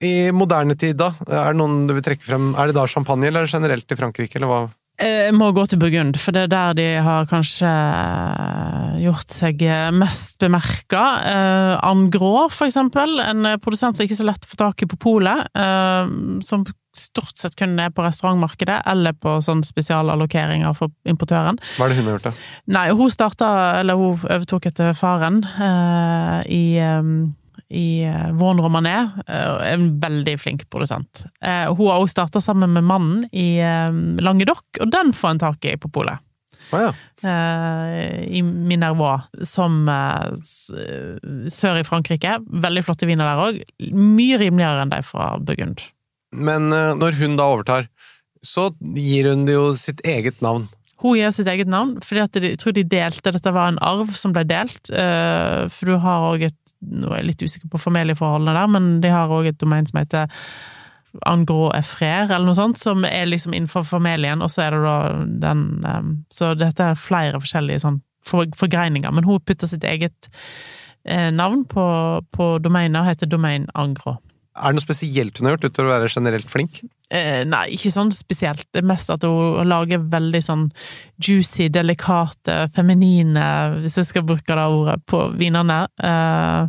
I 0.00 0.30
moderne 0.32 0.72
tid, 0.80 0.96
da? 0.96 1.10
Er 1.28 1.52
det 1.52 1.58
noen 1.60 1.82
du 1.86 1.92
vil 1.92 2.04
trekke 2.06 2.24
frem? 2.24 2.54
Er 2.56 2.70
det 2.70 2.76
da 2.78 2.86
champagne, 2.88 3.28
eller 3.28 3.44
er 3.44 3.52
generelt 3.52 3.92
i 3.92 3.98
Frankrike, 4.00 4.38
eller 4.40 4.48
hva? 4.48 4.60
Jeg 5.00 5.32
må 5.32 5.48
gå 5.56 5.64
til 5.68 5.80
Burgund, 5.80 6.18
for 6.20 6.36
det 6.36 6.42
er 6.44 6.50
der 6.52 6.74
de 6.76 6.88
har 7.04 7.28
kanskje 7.30 7.68
eh, 7.70 8.98
gjort 9.06 9.32
seg 9.32 9.62
mest 9.96 10.36
bemerka. 10.42 11.04
Eh, 11.24 11.72
Angrå, 11.88 12.48
for 12.52 12.68
eksempel, 12.68 13.16
en 13.24 13.54
produsent 13.64 13.96
som 13.96 14.04
ikke 14.04 14.18
er 14.18 14.22
så 14.22 14.28
lett 14.28 14.44
å 14.44 14.52
få 14.52 14.60
tak 14.60 14.84
i 14.84 14.90
på 14.90 15.00
polet. 15.00 15.48
Eh, 15.56 16.12
som 16.44 16.66
stort 16.96 17.38
sett 17.38 17.56
kun 17.58 17.78
er 17.80 17.92
på 17.94 18.02
restaurantmarkedet, 18.04 18.80
eller 18.90 19.14
på 19.14 19.36
sånn 19.44 19.62
spesialallokeringer 19.66 20.74
for 20.76 20.92
importøren. 21.08 21.60
Hva 21.76 21.86
er 21.86 21.92
det 21.92 22.00
hun 22.00 22.08
har 22.10 22.16
gjort, 22.18 22.30
da? 22.30 22.32
Nei, 22.76 22.86
hun 22.98 23.12
starta, 23.14 23.50
eller 23.80 23.98
hun 24.00 24.24
overtok 24.24 24.70
etter 24.72 24.96
faren, 24.98 25.42
eh, 25.46 26.40
i 26.50 26.64
eh, 26.82 27.12
i 27.70 28.02
Vaughn 28.34 28.58
Romané. 28.60 28.96
eh, 29.28 29.72
En 29.72 30.00
veldig 30.00 30.34
flink 30.40 30.64
produsent. 30.70 31.24
Eh, 31.42 31.66
Hun 31.70 31.86
har 31.90 32.00
også 32.00 32.16
starta 32.16 32.40
sammen 32.42 32.72
med 32.72 32.84
mannen 32.84 33.28
i 33.32 33.58
Lange 33.60 34.20
Languedoc, 34.20 34.64
og 34.80 34.90
den 34.90 35.12
får 35.12 35.30
en 35.30 35.38
tak 35.38 35.64
i 35.64 35.76
på 35.76 35.90
polet. 35.92 36.18
Ah, 36.72 36.80
ja. 36.88 36.90
Eh, 37.22 38.24
I 38.38 38.42
Minervois, 38.42 39.22
som 39.48 39.88
eh, 39.88 40.30
sør 41.50 41.80
i 41.80 41.86
Frankrike. 41.86 42.36
Veldig 42.46 42.84
flotte 42.86 43.08
viner 43.08 43.26
der 43.26 43.42
òg. 43.46 43.62
Mye 43.94 44.38
rimeligere 44.40 44.84
enn 44.84 44.92
de 44.92 45.00
fra 45.06 45.32
Burgund. 45.38 45.82
Men 46.32 46.70
eh, 46.72 46.92
når 46.94 47.18
hun 47.20 47.36
da 47.40 47.48
overtar, 47.50 47.88
så 48.46 48.70
gir 48.96 49.28
hun 49.32 49.44
det 49.48 49.56
jo 49.58 49.72
sitt 49.76 50.00
eget 50.06 50.38
navn. 50.44 50.68
Hun 51.00 51.16
gir 51.16 51.32
sitt 51.32 51.48
eget 51.48 51.70
navn, 51.70 51.96
fordi 52.04 52.26
de, 52.34 52.50
jeg 52.52 52.60
tror 52.60 52.74
de 52.76 52.84
delte 52.84 53.32
Dette 53.32 53.52
var 53.56 53.70
en 53.70 53.80
arv 53.84 54.12
som 54.16 54.34
ble 54.36 54.44
delt. 54.48 54.90
eh, 54.92 55.68
for 55.72 55.92
du 55.92 55.96
har 56.02 56.26
òg 56.32 56.50
et 56.50 56.58
Nå 56.80 57.10
er 57.12 57.20
jeg 57.20 57.26
litt 57.26 57.42
usikker 57.44 57.68
på 57.68 57.76
familieforholdene 57.76 58.54
der, 58.56 58.68
men 58.72 58.84
de 59.02 59.10
har 59.12 59.28
òg 59.28 59.50
et 59.50 59.58
domain 59.60 59.84
som 59.84 59.98
heter 60.00 60.30
Angro 61.28 61.66
Efrère, 61.76 62.30
eller 62.30 62.46
noe 62.46 62.56
sånt, 62.56 62.78
som 62.80 63.04
er 63.04 63.26
liksom 63.28 63.52
innenfor 63.52 63.84
familien, 63.84 64.40
og 64.40 64.48
så 64.48 64.62
er 64.64 64.76
det 64.76 64.80
da 64.86 64.96
den 65.42 65.64
eh, 65.84 66.08
Så 66.32 66.54
dette 66.56 66.86
er 66.92 66.96
flere 66.96 67.40
forskjellige 67.42 67.82
sånn 67.84 68.00
for, 68.24 68.48
forgreininger, 68.56 69.12
men 69.12 69.28
hun 69.28 69.44
putter 69.44 69.68
sitt 69.68 69.84
eget 69.84 70.30
eh, 71.04 71.28
navn 71.28 71.66
på, 71.68 71.84
på 72.32 72.50
og 72.64 73.06
heter 73.10 73.28
Domain 73.28 73.68
Angro. 73.74 74.16
Er 74.56 74.72
det 74.72 74.80
noe 74.80 74.82
spesielt 74.84 75.38
hun 75.38 75.46
har 75.46 75.54
gjort, 75.56 75.68
utover 75.70 75.88
å 75.90 75.92
være 76.00 76.10
generelt 76.10 76.50
flink? 76.50 76.80
Eh, 77.10 77.44
nei, 77.46 77.68
ikke 77.76 77.90
sånn 77.94 78.10
spesielt. 78.14 78.64
Det 78.72 78.82
er 78.82 78.86
mest 78.90 79.10
at 79.10 79.22
hun 79.26 79.66
lager 79.70 80.02
veldig 80.10 80.40
sånn 80.46 80.66
juicy, 81.22 81.68
delikate, 81.70 82.68
feminine, 82.74 83.44
hvis 83.82 83.96
jeg 84.00 84.06
skal 84.10 84.26
bruke 84.26 84.46
det 84.46 84.66
ordet, 84.66 84.98
på 85.06 85.24
vinene. 85.38 85.84
Eh, 86.02 86.68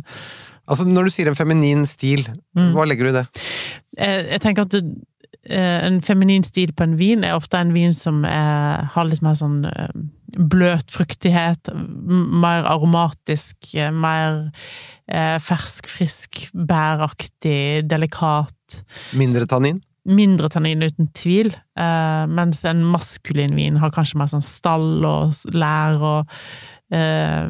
Altså, 0.72 0.84
når 0.86 1.04
du 1.04 1.10
sier 1.10 1.26
en 1.28 1.34
feminin 1.34 1.82
stil, 1.90 2.22
Mm. 2.56 2.72
hva 2.72 2.84
legger 2.86 3.08
du 3.08 3.08
i 3.10 3.16
det? 3.18 3.26
eh, 3.98 4.22
jeg 4.30 4.40
tenker 4.40 4.62
at 4.62 4.70
det, 4.70 4.82
eh, 4.84 5.02
en 5.50 6.00
feminin 6.06 6.44
stil 6.46 6.70
på 6.76 6.84
en 6.86 6.96
vin 7.00 7.24
er 7.26 7.34
ofte 7.34 7.58
en 7.58 7.72
vin 7.74 7.94
som 7.96 8.20
er, 8.28 8.84
har 8.94 9.08
litt 9.08 9.24
mer 9.24 9.34
sånn 9.38 9.64
eh, 9.66 9.94
bløt 10.38 10.92
fruktighet, 10.94 11.72
mer 11.74 12.68
aromatisk, 12.70 13.72
eh, 13.74 13.90
mer 13.90 14.52
eh, 15.10 15.38
fersk, 15.42 15.90
frisk, 15.90 16.44
bæraktig, 16.54 17.82
delikat. 17.90 18.82
Mindre 19.18 19.48
tannin? 19.50 19.82
mindre 20.02 20.48
tannin 20.50 20.82
uten 20.82 21.08
tvil, 21.14 21.52
eh, 21.78 22.24
mens 22.26 22.64
en 22.66 22.82
maskulin 22.90 23.54
vin 23.54 23.78
har 23.78 23.92
kanskje 23.94 24.18
mer 24.18 24.30
sånn 24.32 24.44
stall 24.44 25.06
og 25.06 25.34
lær 25.54 26.02
og 26.02 26.36
Uh, 26.92 27.48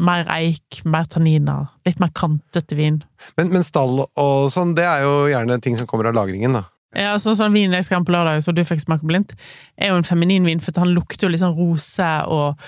mer 0.00 0.30
eik, 0.32 0.78
mer 0.88 1.04
tanniner. 1.12 1.66
Litt 1.84 1.98
mer 2.00 2.08
kantete 2.16 2.72
vin. 2.78 3.02
Men, 3.36 3.50
men 3.52 3.66
stall 3.66 3.98
og 4.00 4.46
sånn, 4.48 4.72
det 4.78 4.86
er 4.88 5.02
jo 5.04 5.26
gjerne 5.28 5.58
ting 5.60 5.76
som 5.76 5.84
kommer 5.90 6.08
av 6.08 6.16
lagringen, 6.16 6.56
da. 6.56 6.62
Ja, 6.96 7.16
sånn 7.20 7.36
sånn 7.36 7.54
vin 7.56 7.74
jeg 7.76 7.88
ha 7.92 8.00
på 8.00 8.14
lørdag, 8.14 8.40
så 8.44 8.54
du 8.56 8.62
fikk 8.64 8.80
smake 8.80 9.06
blindt, 9.08 9.34
er 9.76 9.92
jo 9.92 9.98
en 10.00 10.06
feminin 10.06 10.46
vin, 10.48 10.62
for 10.64 10.76
han 10.80 10.94
lukter 10.96 11.26
jo 11.26 11.32
litt 11.34 11.42
sånn 11.42 11.56
rose 11.58 12.12
og 12.32 12.62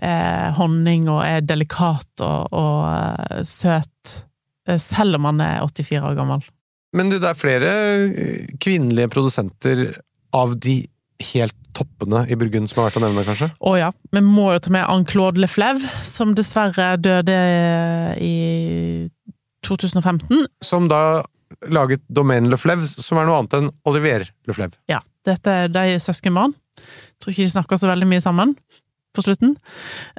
eh, 0.00 0.48
honning 0.56 1.08
og 1.12 1.20
er 1.26 1.44
delikat 1.44 2.24
og, 2.24 2.54
og 2.54 2.78
eh, 2.88 3.42
søt, 3.48 4.14
eh, 4.68 4.80
selv 4.80 5.20
om 5.20 5.28
han 5.28 5.44
er 5.44 5.60
84 5.66 6.00
år 6.00 6.16
gammel. 6.18 6.46
Men 6.94 7.10
du, 7.10 7.18
det 7.18 7.28
er 7.30 7.38
flere 7.38 7.74
eh, 8.06 8.56
kvinnelige 8.62 9.12
produsenter 9.12 9.86
av 10.34 10.56
de 10.62 10.80
helt 11.34 11.56
toppene 11.74 12.22
i 12.30 12.36
Burgund 12.38 12.70
som 12.70 12.80
er 12.80 12.88
verdt 12.88 13.00
å 13.00 13.04
nevne, 13.04 13.26
kanskje? 13.26 13.50
Å 13.58 13.74
ja. 13.78 13.90
Vi 14.14 14.22
må 14.24 14.48
jo 14.54 14.62
ta 14.62 14.72
med 14.74 14.86
Anne-Claude 14.86 15.42
Leflevre, 15.42 15.90
som 16.06 16.34
dessverre 16.38 16.94
døde 17.02 17.38
i 18.22 18.34
2015. 19.66 20.46
Som 20.64 20.88
da 20.92 21.24
laget 21.72 22.02
Domaine 22.08 22.50
Le 22.50 22.58
som 22.58 23.18
er 23.18 23.28
noe 23.28 23.40
annet 23.40 23.58
enn 23.58 23.70
Olivier 23.88 24.26
Le 24.46 24.70
Ja, 24.90 25.00
dette 25.26 25.50
er 25.50 25.68
de 25.72 25.98
søskenbarn. 26.02 26.54
Tror 27.22 27.32
ikke 27.32 27.46
de 27.46 27.54
snakker 27.54 27.80
så 27.80 27.90
veldig 27.90 28.08
mye 28.10 28.24
sammen 28.24 28.56
på 29.14 29.22
slutten. 29.22 29.54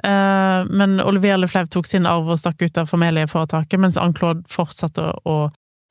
Eh, 0.04 0.60
Men 0.70 1.00
Olivier 1.04 1.38
Leflevre 1.38 1.70
tok 1.72 1.86
sin 1.86 2.08
arv 2.08 2.28
og 2.32 2.40
stakk 2.40 2.62
ut 2.62 2.80
av 2.80 2.88
familieforetaket, 2.90 3.80
mens 3.80 4.00
Anne-Claude 4.00 4.46
fortsatte 4.48 5.12
å 5.24 5.36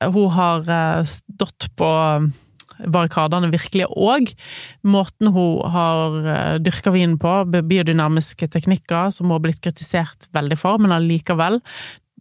Hun 0.02 0.28
har 0.28 0.66
eh, 0.68 1.04
stått 1.08 1.70
på 1.80 1.86
barrikadene 2.84 3.48
virkelig, 3.48 3.86
og 3.88 4.28
måten 4.84 5.30
hun 5.32 5.62
har 5.72 6.18
eh, 6.20 6.58
dyrka 6.60 6.92
vinen 6.92 7.16
på, 7.16 7.32
biodynamiske 7.48 8.50
teknikker, 8.52 9.08
som 9.14 9.30
hun 9.30 9.38
har 9.38 9.46
blitt 9.46 9.62
kritisert 9.64 10.28
veldig 10.36 10.58
for, 10.60 10.76
men 10.82 10.92
allikevel, 10.92 11.62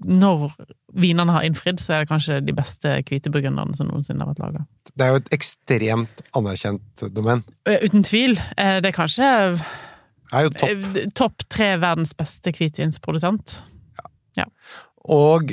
når 0.06 0.54
vinene 0.96 1.34
har 1.36 1.44
innfridd, 1.48 1.80
så 1.84 1.94
er 1.94 2.04
det 2.04 2.10
kanskje 2.12 2.40
de 2.46 2.54
beste 2.56 2.92
hvite 3.10 3.32
burgunderne 3.34 3.76
som 3.78 3.90
noensinne 3.92 4.24
har 4.24 4.32
vært 4.34 4.44
laga. 4.44 4.66
Det 4.96 5.06
er 5.06 5.12
jo 5.14 5.22
et 5.22 5.34
ekstremt 5.36 6.22
anerkjent 6.40 7.06
domen. 7.16 7.44
Uten 7.68 8.04
tvil. 8.08 8.38
eh, 8.58 8.80
Det 8.82 8.92
er 8.94 8.96
kanskje 8.96 9.30
Det 9.60 10.40
er 10.40 10.44
jo 10.48 10.50
topp. 10.56 10.98
eh, 10.98 11.06
topp 11.14 11.46
tre 11.50 11.70
verdens 11.78 12.14
beste 12.18 12.52
hvitvinsprodusent. 12.56 13.62
Og 15.06 15.52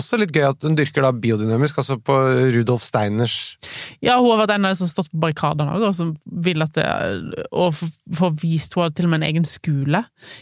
også 0.00 0.16
litt 0.18 0.32
gøy 0.34 0.46
at 0.48 0.64
hun 0.66 0.74
dyrker 0.78 1.04
da 1.04 1.10
biodynamisk, 1.12 1.76
altså 1.78 1.98
på 2.02 2.14
Rudolf 2.54 2.82
Steiners 2.82 3.34
Ja, 4.02 4.16
hun 4.18 4.30
har 4.32 4.40
vært 4.46 4.54
en 4.56 4.64
av 4.64 4.72
de 4.72 4.78
som 4.80 4.88
har 4.88 4.94
stått 4.94 5.10
på 5.12 5.20
barrikadene 5.22 5.76
òg, 5.76 5.84
og 5.90 5.94
som 5.94 6.14
vil 6.26 6.64
at 6.64 6.72
det 6.74 7.44
Og 7.52 7.76
får 7.76 7.92
få 8.18 8.30
vist 8.42 8.74
henne 8.74 8.94
til 8.96 9.06
og 9.06 9.12
med 9.12 9.22
en 9.22 9.28
egen 9.28 9.44
skole 9.46 10.00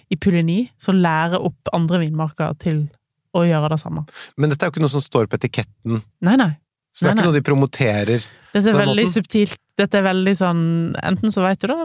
i 0.09 0.17
Puleni, 0.17 0.71
som 0.81 0.97
lærer 1.03 1.43
opp 1.43 1.73
andre 1.75 2.01
vinmarker 2.07 2.55
til 2.63 2.85
å 3.37 3.45
gjøre 3.49 3.71
det 3.75 3.81
samme. 3.81 4.05
Men 4.37 4.51
dette 4.53 4.65
er 4.67 4.71
jo 4.71 4.75
ikke 4.77 4.85
noe 4.85 4.93
som 4.93 5.05
står 5.05 5.29
på 5.31 5.39
etiketten, 5.41 6.03
Nei, 6.27 6.37
nei. 6.41 6.51
så 6.93 7.07
det 7.07 7.11
er 7.11 7.15
Nei, 7.15 7.23
ikke 7.23 7.31
noe 7.31 7.39
de 7.39 7.45
promoterer. 7.47 8.27
Dette 8.53 8.69
er 8.75 8.77
veldig 8.83 9.07
måten? 9.07 9.15
subtilt. 9.15 9.59
Dette 9.81 9.97
er 9.99 10.05
veldig 10.05 10.35
sånn 10.37 10.65
Enten 11.01 11.33
så 11.33 11.41
vet 11.47 11.63
du 11.63 11.71
det, 11.71 11.77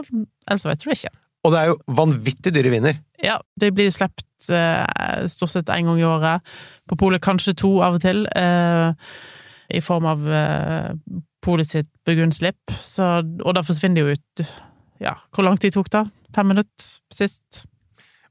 eller 0.44 0.60
så 0.60 0.68
vet 0.68 0.82
du 0.82 0.90
det 0.90 0.98
ikke. 0.98 1.14
Og 1.46 1.54
det 1.54 1.60
er 1.62 1.70
jo 1.70 1.76
vanvittig 1.96 2.52
dyre 2.52 2.72
viner. 2.74 2.96
Ja, 3.24 3.38
de 3.56 3.70
blir 3.72 3.88
sluppet 3.94 4.50
eh, 4.52 5.22
stort 5.30 5.52
sett 5.54 5.70
én 5.72 5.86
gang 5.88 6.00
i 6.02 6.04
året. 6.04 6.44
På 6.90 6.98
polet 7.00 7.22
kanskje 7.24 7.54
to 7.56 7.70
av 7.86 7.96
og 7.96 8.02
til. 8.02 8.24
Eh, 8.36 8.92
I 9.78 9.80
form 9.84 10.08
av 10.10 10.26
eh, 10.28 10.90
polet 11.40 11.70
sitt 11.70 11.88
burgundslipp. 12.04 12.74
Og 12.74 13.54
da 13.56 13.62
forsvinner 13.64 14.02
de 14.02 14.04
jo 14.04 14.18
ut. 14.18 14.44
Ja, 15.00 15.14
hvor 15.32 15.46
lang 15.46 15.56
tid 15.62 15.72
tok 15.78 15.88
det? 15.94 16.04
Fem 16.34 16.50
minutter 16.50 16.88
sist? 17.14 17.62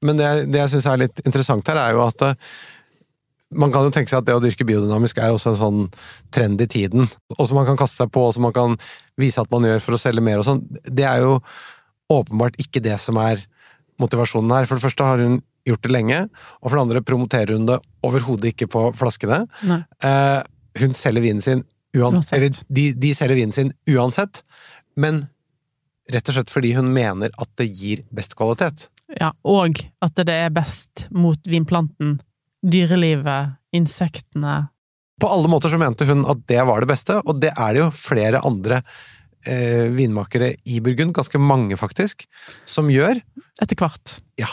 Men 0.04 0.20
det, 0.20 0.28
det 0.52 0.60
jeg 0.66 0.76
syns 0.76 0.86
er 0.92 1.00
litt 1.08 1.24
interessant 1.26 1.66
her, 1.72 1.80
er 1.82 1.96
jo 1.96 2.04
at 2.06 2.28
eh, 2.28 2.36
man 3.56 3.72
kan 3.72 3.88
jo 3.88 3.94
tenke 3.96 4.12
seg 4.12 4.22
at 4.22 4.28
det 4.28 4.36
å 4.36 4.44
dyrke 4.44 4.66
biodynamisk 4.68 5.20
er 5.24 5.32
også 5.32 5.54
en 5.54 5.60
sånn 5.60 5.84
trend 6.36 6.62
i 6.64 6.68
tiden, 6.68 7.08
og 7.38 7.44
som 7.48 7.60
man 7.60 7.68
kan 7.70 7.80
kaste 7.80 8.02
seg 8.02 8.12
på, 8.12 8.26
og 8.28 8.36
som 8.36 8.48
man 8.48 8.56
kan 8.56 8.76
vise 9.20 9.42
at 9.42 9.52
man 9.54 9.68
gjør 9.68 9.84
for 9.84 9.96
å 9.96 10.02
selge 10.02 10.24
mer 10.24 10.42
og 10.42 10.48
sånn. 10.50 10.64
Det 10.84 11.06
er 11.08 11.24
jo 11.24 11.38
åpenbart 12.12 12.60
ikke 12.62 12.84
det 12.84 12.98
som 13.04 13.20
er 13.22 13.44
motivasjonen 14.02 14.52
her. 14.56 14.68
For 14.68 14.80
det 14.80 14.86
første 14.88 15.08
har 15.08 15.24
hun 15.24 15.40
gjort 15.68 15.84
det 15.84 15.94
lenge, 15.94 16.20
og 16.60 16.70
for 16.70 16.76
det 16.78 16.84
andre 16.86 17.06
promoterer 17.08 17.56
hun 17.56 17.66
det 17.68 17.80
overhodet 18.08 18.54
ikke 18.54 18.70
på 18.72 18.84
flaskene. 19.00 19.42
Eh, 19.68 20.40
hun 20.84 20.96
selger 20.96 21.24
vinen 21.24 21.44
sin 21.44 21.66
Uansett. 21.98 22.38
Eller 22.38 22.54
de, 22.68 22.92
de 22.94 23.14
selger 23.16 23.40
vinen 23.40 23.56
sin 23.56 23.72
uansett, 23.90 24.44
men 25.00 25.26
rett 26.12 26.30
og 26.30 26.38
slett 26.38 26.54
fordi 26.54 26.74
hun 26.78 26.92
mener 26.94 27.34
at 27.40 27.50
det 27.60 27.70
gir 27.72 28.04
best 28.14 28.36
kvalitet. 28.38 28.88
Ja, 29.18 29.32
og 29.48 29.80
at 30.04 30.20
det 30.28 30.36
er 30.36 30.52
best 30.54 31.08
mot 31.16 31.40
vinplanten, 31.48 32.18
dyrelivet, 32.66 33.58
insektene. 33.76 34.68
På 35.22 35.30
alle 35.34 35.50
måter 35.50 35.72
så 35.74 35.80
mente 35.82 36.06
hun 36.10 36.26
at 36.30 36.44
det 36.50 36.62
var 36.68 36.84
det 36.84 36.92
beste, 36.92 37.20
og 37.26 37.40
det 37.42 37.54
er 37.54 37.74
det 37.74 37.82
jo 37.82 37.90
flere 37.94 38.42
andre 38.46 38.82
eh, 39.46 39.88
vinmakere 39.94 40.54
i 40.70 40.80
Burgund, 40.84 41.16
ganske 41.18 41.42
mange 41.42 41.78
faktisk, 41.80 42.28
som 42.70 42.92
gjør. 42.94 43.22
Etter 43.62 43.80
hvert. 43.80 44.20
Ja. 44.40 44.52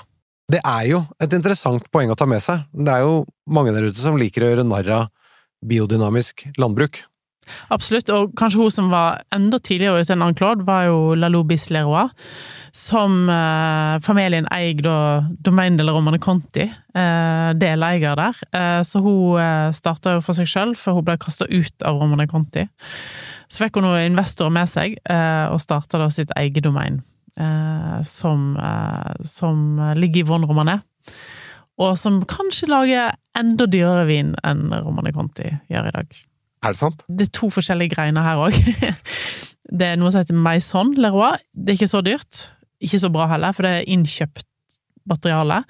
Det 0.51 0.61
er 0.61 0.85
jo 0.91 1.01
et 1.25 1.33
interessant 1.33 1.87
poeng 1.93 2.11
å 2.13 2.17
ta 2.21 2.27
med 2.29 2.43
seg. 2.45 2.67
Det 2.73 2.93
er 2.93 3.05
jo 3.07 3.23
mange 3.49 3.73
der 3.77 3.89
ute 3.89 4.01
som 4.01 4.19
liker 4.21 4.45
å 4.45 4.51
gjøre 4.53 4.67
narr 4.69 4.91
av 4.93 5.11
biodynamisk 5.65 6.47
landbruk. 6.61 7.01
Absolutt, 7.75 8.11
og 8.13 8.35
kanskje 8.39 8.61
hun 8.61 8.73
som 8.73 8.91
var 8.93 9.23
enda 9.35 9.59
tidligere 9.59 10.03
ute 10.03 10.15
enn 10.15 10.25
Anne-Claude, 10.25 10.67
var 10.67 10.87
jo 10.89 11.15
Lalou 11.19 11.45
Bisleroy, 11.49 12.11
som 12.75 13.29
eh, 13.31 14.01
familien 14.05 14.49
eier 14.55 14.81
da 14.83 14.97
Domaine 15.47 15.79
de 15.79 15.87
la 15.87 15.95
Romane 15.95 16.19
Conti, 16.23 16.67
eh, 16.67 17.51
deleier 17.61 18.19
der. 18.19 18.41
Eh, 18.51 18.81
så 18.87 19.03
hun 19.05 19.39
eh, 19.41 19.71
starta 19.77 20.17
jo 20.17 20.25
for 20.25 20.37
seg 20.39 20.51
sjøl, 20.51 20.75
før 20.79 20.99
hun 20.99 21.09
ble 21.09 21.19
kasta 21.23 21.49
ut 21.51 21.87
av 21.87 22.01
Romane 22.01 22.27
Conti. 22.31 22.67
Så 23.49 23.63
fikk 23.63 23.79
hun 23.79 23.89
noen 23.89 24.11
investorer 24.11 24.55
med 24.55 24.71
seg, 24.71 24.99
eh, 25.05 25.47
og 25.53 25.63
starta 25.63 26.03
da 26.03 26.11
sitt 26.13 26.35
eget 26.41 26.67
domain, 26.67 27.03
eh, 27.39 28.01
som, 28.09 28.55
eh, 28.59 29.15
som 29.23 29.81
ligger 30.01 30.25
i 30.25 30.29
Von 30.33 30.49
Romané. 30.49 30.81
Og 31.83 31.97
som 31.99 32.21
kanskje 32.31 32.71
lager 32.71 33.15
enda 33.39 33.67
dyrere 33.67 34.07
vin 34.07 34.35
enn 34.47 34.69
Romane 34.71 35.11
Conti 35.15 35.49
gjør 35.71 35.91
i 35.91 35.95
dag. 35.97 36.23
Er 36.65 36.73
det 36.75 36.81
sant? 36.81 37.05
Det 37.09 37.29
er 37.29 37.33
to 37.37 37.51
forskjellige 37.53 37.95
greiner 37.97 38.25
her 38.25 38.41
òg. 38.47 38.57
Det 39.75 39.87
er 39.89 39.97
noe 39.97 40.11
som 40.13 40.21
heter 40.21 40.37
Maison 40.37 40.91
Leroy. 41.01 41.39
Det 41.57 41.73
er 41.73 41.79
ikke 41.79 41.89
så 41.91 42.03
dyrt. 42.05 42.41
Ikke 42.85 42.99
så 43.01 43.09
bra 43.13 43.25
heller, 43.31 43.55
for 43.57 43.65
det 43.65 43.71
er 43.79 43.87
innkjøpt 43.95 44.45
materiale. 45.09 45.63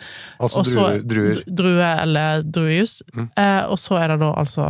Altså 0.43 0.63
Også, 0.65 0.87
druer. 1.07 1.39
Drue 1.47 1.87
eller 2.03 2.43
druejus. 2.43 2.99
Mm. 3.15 3.29
Eh, 3.39 3.63
og 3.71 3.79
så 3.79 3.97
er 4.03 4.13
det 4.13 4.19
da 4.25 4.33
altså 4.43 4.67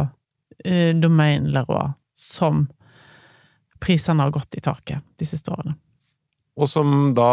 eh, 0.64 0.92
Domain 1.00 1.48
Leroy 1.54 1.88
som 2.14 2.66
prisene 3.84 4.22
har 4.24 4.32
gått 4.36 4.56
i 4.60 4.62
taket 4.64 5.00
de 5.20 5.26
siste 5.28 5.50
årene. 5.52 5.74
Og 6.60 6.68
som 6.70 7.10
da 7.16 7.30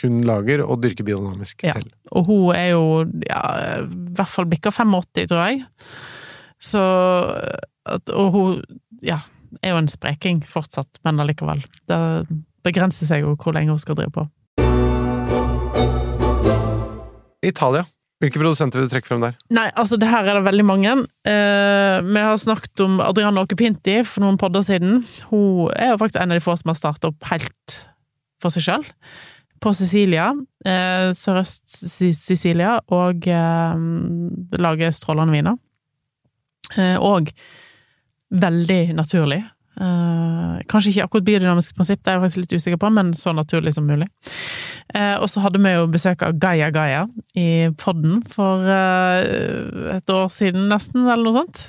hun 0.00 0.18
lager 0.26 0.62
og 0.66 0.82
dyrker 0.82 1.06
biodynamisk 1.06 1.62
Ja. 1.66 1.74
selv. 1.78 1.90
Og 2.10 2.26
hun 2.28 2.54
er 2.56 2.70
jo 2.74 2.84
ja, 3.28 3.40
i 3.84 4.12
hvert 4.18 4.30
fall 4.34 4.50
bikka 4.50 4.70
85, 4.74 5.26
tror 5.30 5.46
jeg. 5.46 5.64
Så 6.62 6.82
at, 7.86 8.10
Og 8.10 8.32
hun 8.34 8.60
ja, 9.04 9.20
er 9.62 9.74
jo 9.74 9.80
en 9.82 9.90
spreking 9.90 10.42
fortsatt, 10.48 11.00
men 11.04 11.20
allikevel. 11.22 11.62
Det 11.88 12.00
begrenser 12.64 13.08
seg 13.08 13.24
jo 13.24 13.34
hvor 13.36 13.54
lenge 13.56 13.74
hun 13.74 13.80
skal 13.80 13.98
drive 13.98 14.14
på. 14.14 14.28
Italia. 17.44 17.84
Hvilke 18.22 18.40
produsenter 18.40 18.80
vil 18.80 18.86
du 18.88 18.92
trekke 18.94 19.10
frem 19.10 19.24
der? 19.24 19.34
Nei, 19.52 19.66
altså 19.76 19.98
det 20.00 20.08
her 20.08 20.24
er 20.24 20.38
det 20.38 20.46
veldig 20.46 20.64
mange. 20.64 20.92
Eh, 21.28 21.96
vi 22.06 22.22
har 22.24 22.38
snakket 22.40 22.80
om 22.86 23.00
Adriana 23.04 23.42
Okepinti 23.44 23.98
for 24.06 24.24
noen 24.24 24.38
podder 24.40 24.64
siden. 24.64 25.02
Hun 25.28 25.68
er 25.74 25.92
jo 25.92 25.98
faktisk 26.00 26.22
en 26.22 26.32
av 26.32 26.38
de 26.38 26.44
få 26.44 26.54
som 26.56 26.72
har 26.72 26.78
startet 26.78 27.10
opp 27.10 27.28
helt 27.28 27.76
for 28.40 28.54
seg 28.54 28.64
sjøl. 28.64 28.86
På 29.64 29.74
Sicilia, 29.76 30.30
eh, 30.64 31.10
Sørøst-Sicilia, 31.16 32.78
og 32.94 33.28
eh, 33.28 33.84
lager 34.62 34.94
strålende 34.94 35.34
viner. 35.34 35.60
Eh, 36.78 36.96
og 36.96 37.34
veldig 38.34 38.82
naturlig. 38.98 39.42
Uh, 39.74 40.60
kanskje 40.70 40.92
ikke 40.92 41.06
akkurat 41.08 41.24
biodynamisk 41.26 41.74
prinsipp, 41.74 41.98
det 42.04 42.12
er 42.12 42.20
jeg 42.20 42.22
faktisk 42.22 42.42
litt 42.44 42.52
usikker 42.60 42.78
på, 42.78 42.90
men 42.94 43.10
så 43.18 43.32
naturlig 43.34 43.72
som 43.74 43.88
mulig. 43.90 44.06
Uh, 44.94 45.18
og 45.18 45.26
så 45.30 45.42
hadde 45.42 45.58
vi 45.62 45.72
jo 45.74 45.88
besøk 45.90 46.22
av 46.22 46.36
Gaia 46.38 46.68
Gaia 46.74 47.08
i 47.34 47.66
podden 47.80 48.20
for 48.22 48.62
uh, 48.62 49.96
et 49.96 50.14
år 50.14 50.28
siden 50.30 50.68
nesten, 50.70 51.08
eller 51.08 51.26
noe 51.26 51.40
sånt. 51.40 51.64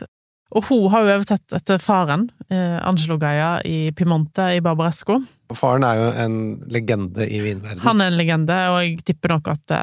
Og 0.55 0.67
hun 0.69 0.85
har 0.93 1.01
jo 1.03 1.15
overtatt 1.15 1.55
etter 1.57 1.81
faren, 1.81 2.29
Angelo 2.47 3.17
Gaia, 3.19 3.57
i 3.67 3.89
Piemonte 3.97 4.45
i 4.55 4.61
Barbaresco. 4.63 5.17
Faren 5.57 5.83
er 5.83 5.97
jo 5.99 6.05
en 6.21 6.37
legende 6.71 7.25
i 7.25 7.41
vinverden. 7.43 7.81
Han 7.83 7.99
er 7.99 8.13
en 8.13 8.19
legende, 8.21 8.59
og 8.71 8.77
jeg 8.85 9.01
tipper 9.09 9.33
nok 9.33 9.49
at 9.51 9.73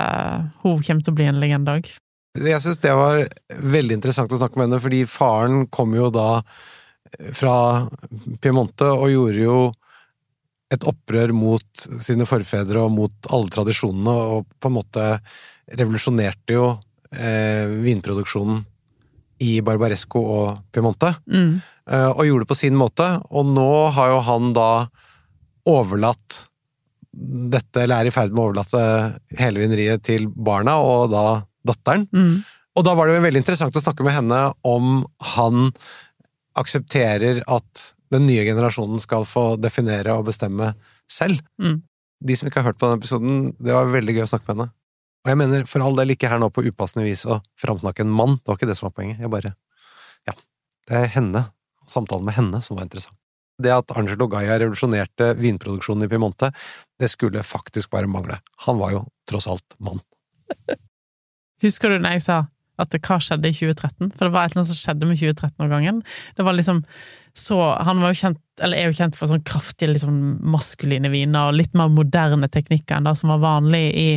hun 0.63 0.81
kommer 0.81 1.03
til 1.03 1.13
å 1.13 1.19
bli 1.19 1.27
en 1.29 1.43
legende 1.43 1.75
òg. 1.75 1.91
Jeg 2.39 2.63
syns 2.65 2.81
det 2.81 2.93
var 2.97 3.27
veldig 3.61 3.99
interessant 3.99 4.33
å 4.33 4.39
snakke 4.41 4.57
med 4.57 4.69
henne, 4.71 4.81
fordi 4.81 5.03
faren 5.11 5.67
kom 5.73 5.93
jo 5.97 6.09
da 6.13 6.43
fra 7.37 7.57
Piemonte 8.41 8.89
og 8.89 9.11
gjorde 9.13 9.43
jo 9.43 9.57
et 10.73 10.87
opprør 10.89 11.35
mot 11.37 11.85
sine 12.01 12.25
forfedre 12.29 12.81
og 12.81 12.95
mot 12.95 13.29
alle 13.35 13.53
tradisjonene, 13.53 14.15
og 14.37 14.47
på 14.57 14.71
en 14.71 14.77
måte 14.79 15.09
revolusjonerte 15.77 16.57
jo 16.57 16.69
eh, 17.13 17.69
vinproduksjonen 17.85 18.63
i 19.43 19.59
Barbaresco 19.65 20.23
og 20.23 20.63
Piemonte. 20.73 21.13
Mm. 21.27 21.61
eh, 21.91 22.09
og 22.09 22.25
gjorde 22.27 22.47
det 22.47 22.53
på 22.55 22.61
sin 22.63 22.79
måte. 22.79 23.09
Og 23.29 23.53
nå 23.53 23.71
har 23.93 24.15
jo 24.15 24.25
han 24.25 24.53
da 24.57 24.71
overlatt 25.69 26.47
dette, 27.13 27.83
eller 27.83 28.01
er 28.01 28.09
i 28.09 28.15
ferd 28.15 28.33
med 28.33 28.41
å 28.41 28.49
overlate 28.49 28.83
hele 29.37 29.61
vineriet 29.61 30.05
til 30.07 30.31
barna, 30.33 30.79
og 30.81 31.11
da 31.13 31.27
datteren. 31.67 32.09
Mm. 32.13 32.43
Og 32.77 32.87
da 32.87 32.95
var 32.97 33.09
det 33.09 33.19
jo 33.19 33.25
veldig 33.27 33.43
interessant 33.43 33.77
å 33.77 33.83
snakke 33.83 34.05
med 34.07 34.17
henne 34.17 34.41
om 34.65 35.03
han 35.37 35.73
aksepterer 36.59 37.43
at 37.51 37.89
den 38.13 38.27
nye 38.29 38.45
generasjonen 38.45 39.01
skal 39.01 39.25
få 39.29 39.55
definere 39.61 40.15
og 40.19 40.29
bestemme 40.29 40.75
selv. 41.11 41.41
Mm. 41.61 41.81
De 42.23 42.37
som 42.39 42.49
ikke 42.49 42.61
har 42.61 42.71
hørt 42.71 42.81
på 42.81 42.89
denne 42.89 43.01
episoden, 43.01 43.41
det 43.59 43.75
var 43.75 43.91
veldig 43.93 44.17
gøy 44.19 44.25
å 44.27 44.31
snakke 44.31 44.49
med 44.49 44.55
henne. 44.57 44.75
Og 45.23 45.31
jeg 45.31 45.39
mener 45.39 45.67
for 45.71 45.85
all 45.85 45.97
del 45.99 46.15
ikke 46.15 46.31
her 46.31 46.41
nå 46.43 46.49
på 46.51 46.65
upassende 46.67 47.07
vis 47.07 47.25
å 47.31 47.39
framsnakke 47.61 48.05
en 48.05 48.13
mann, 48.13 48.39
det 48.41 48.51
var 48.51 48.59
ikke 48.59 48.71
det 48.73 48.79
som 48.79 48.89
var 48.89 48.97
poenget. 48.99 49.21
Jeg 49.23 49.33
bare 49.33 49.55
Ja. 50.29 50.35
Det 50.89 50.97
er 50.99 51.13
henne, 51.15 51.45
samtalen 51.87 52.25
med 52.27 52.35
henne, 52.35 52.63
som 52.63 52.77
var 52.77 52.89
interessant. 52.89 53.17
Det 53.63 53.71
at 53.71 53.93
Angelo 53.97 54.27
Gaia 54.27 54.59
revolusjonerte 54.59 55.35
vinproduksjonen 55.39 56.07
i 56.07 56.11
Piemonte, 56.11 56.51
det 56.99 57.11
skulle 57.11 57.45
faktisk 57.47 57.91
bare 57.91 58.11
mangle. 58.11 58.41
Han 58.67 58.79
var 58.79 58.91
jo 58.97 59.05
tross 59.29 59.47
alt 59.47 59.77
mann. 59.79 60.01
Husker 61.63 61.93
du 61.93 62.03
når 62.03 62.19
jeg 62.19 62.27
sa 62.27 62.39
at 62.83 62.95
hva 62.99 63.19
skjedde 63.23 63.51
i 63.51 63.57
2013? 63.57 64.13
For 64.17 64.27
det 64.27 64.33
var 64.35 64.45
et 64.47 64.55
eller 64.55 64.63
annet 64.63 64.73
som 64.73 64.81
skjedde 64.81 65.09
med 65.09 65.21
2013-årgangen. 65.21 66.01
Det 66.37 66.47
var 66.47 66.57
liksom 66.59 66.83
så 67.35 67.57
Han 67.81 68.03
var 68.03 68.13
jo 68.13 68.19
kjent, 68.21 68.41
eller 68.61 68.77
er 68.77 68.91
jo 68.91 68.97
kjent 68.99 69.17
for 69.17 69.31
sånn 69.31 69.45
kraftige, 69.49 69.95
liksom 69.95 70.17
maskuline 70.53 71.09
viner 71.09 71.49
og 71.49 71.57
litt 71.57 71.73
mer 71.79 71.89
moderne 71.89 72.49
teknikker 72.53 72.99
enn 72.99 73.09
det 73.09 73.15
som 73.17 73.33
var 73.33 73.41
vanlig 73.41 73.81
i, 73.97 74.09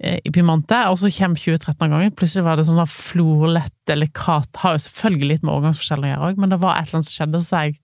eh, 0.00 0.16
i 0.24 0.32
Pimante. 0.32 0.78
Og 0.88 0.96
så 0.96 1.10
kommer 1.12 1.36
2013-årgangen. 1.36 2.14
Plutselig 2.16 2.46
var 2.46 2.56
det 2.56 2.64
sånn 2.70 2.80
florlett, 2.88 3.74
delikat 3.86 4.62
Har 4.64 4.78
jo 4.78 4.84
selvfølgelig 4.86 5.28
litt 5.28 5.44
med 5.44 5.52
årgangsforskjell 5.58 6.06
å 6.06 6.12
gjøre 6.12 6.30
òg, 6.30 6.40
men 6.40 6.54
det 6.54 6.60
var 6.62 6.78
et 6.78 6.88
eller 6.88 7.02
annet 7.02 7.10
som 7.10 7.18
skjedde 7.18 7.42
seg. 7.44 7.76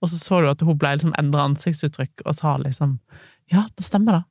Og 0.00 0.12
så 0.12 0.20
så 0.20 0.40
du 0.40 0.50
at 0.50 0.60
hun 0.64 0.78
ble 0.80 0.92
liksom 0.96 1.16
endra 1.20 1.48
ansiktsuttrykk 1.48 2.26
og 2.26 2.36
sa 2.36 2.56
liksom 2.60 2.98
Ja, 3.50 3.64
det 3.76 3.84
stemmer, 3.88 4.20
da. 4.20 4.22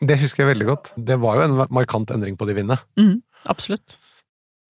Det 0.00 0.18
husker 0.20 0.44
jeg 0.44 0.52
veldig 0.52 0.68
godt. 0.68 0.92
Det 0.94 1.18
var 1.20 1.40
jo 1.40 1.48
en 1.48 1.56
markant 1.74 2.12
endring 2.14 2.36
på 2.38 2.46
de 2.48 2.54
vinene. 2.58 2.78
Mm, 3.00 3.18
absolutt. 3.50 3.98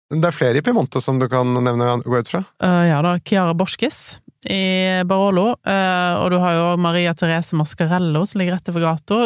Det 0.09 0.25
er 0.25 0.33
flere 0.33 0.61
i 0.61 0.63
Piemonte 0.65 1.01
som 1.03 1.19
du 1.21 1.27
kan 1.29 1.51
nevne, 1.53 1.99
gå 2.01 2.17
ut 2.17 2.31
fra. 2.31 2.41
Uh, 2.63 2.85
ja 2.87 3.01
da, 3.05 3.17
Chiara 3.21 3.53
Borskis 3.57 4.17
i 4.49 5.03
Barolo, 5.05 5.51
uh, 5.67 6.13
og 6.23 6.31
du 6.31 6.37
har 6.41 6.55
jo 6.55 6.65
Maria 6.81 7.11
Therese 7.13 7.57
Mascarello 7.59 8.23
som 8.25 8.39
ligger 8.41 8.55
rett 8.57 8.71
over 8.71 8.87
gata. 8.87 9.19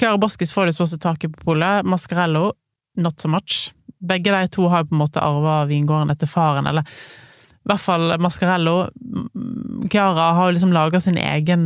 Chiara 0.00 0.18
Borskis 0.18 0.54
får 0.56 0.70
det 0.70 0.76
største 0.78 0.98
taket 1.04 1.36
på 1.36 1.52
polet, 1.52 1.86
Mascarello 1.86 2.54
not 2.94 3.20
so 3.20 3.28
much. 3.28 3.72
Begge 3.98 4.32
de 4.32 4.48
to 4.48 4.68
har 4.68 4.84
på 4.84 4.94
en 4.94 5.02
måte 5.02 5.22
arva 5.22 5.64
vingården 5.68 6.12
etter 6.12 6.30
faren, 6.30 6.66
eller 6.66 6.84
i 6.84 7.70
hvert 7.70 7.80
fall 7.80 8.16
Mascarello. 8.20 8.88
Mm, 8.94 9.86
Chiara 9.90 10.32
har 10.36 10.48
jo 10.48 10.56
liksom 10.56 10.74
laga 10.74 11.00
sin 11.00 11.18
egen 11.18 11.64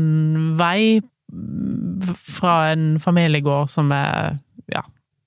vei 0.59 1.01
fra 2.16 2.71
en 2.73 2.99
familiegård 3.03 3.71
som 3.73 3.92
er 3.92 4.38
ja, 4.73 4.83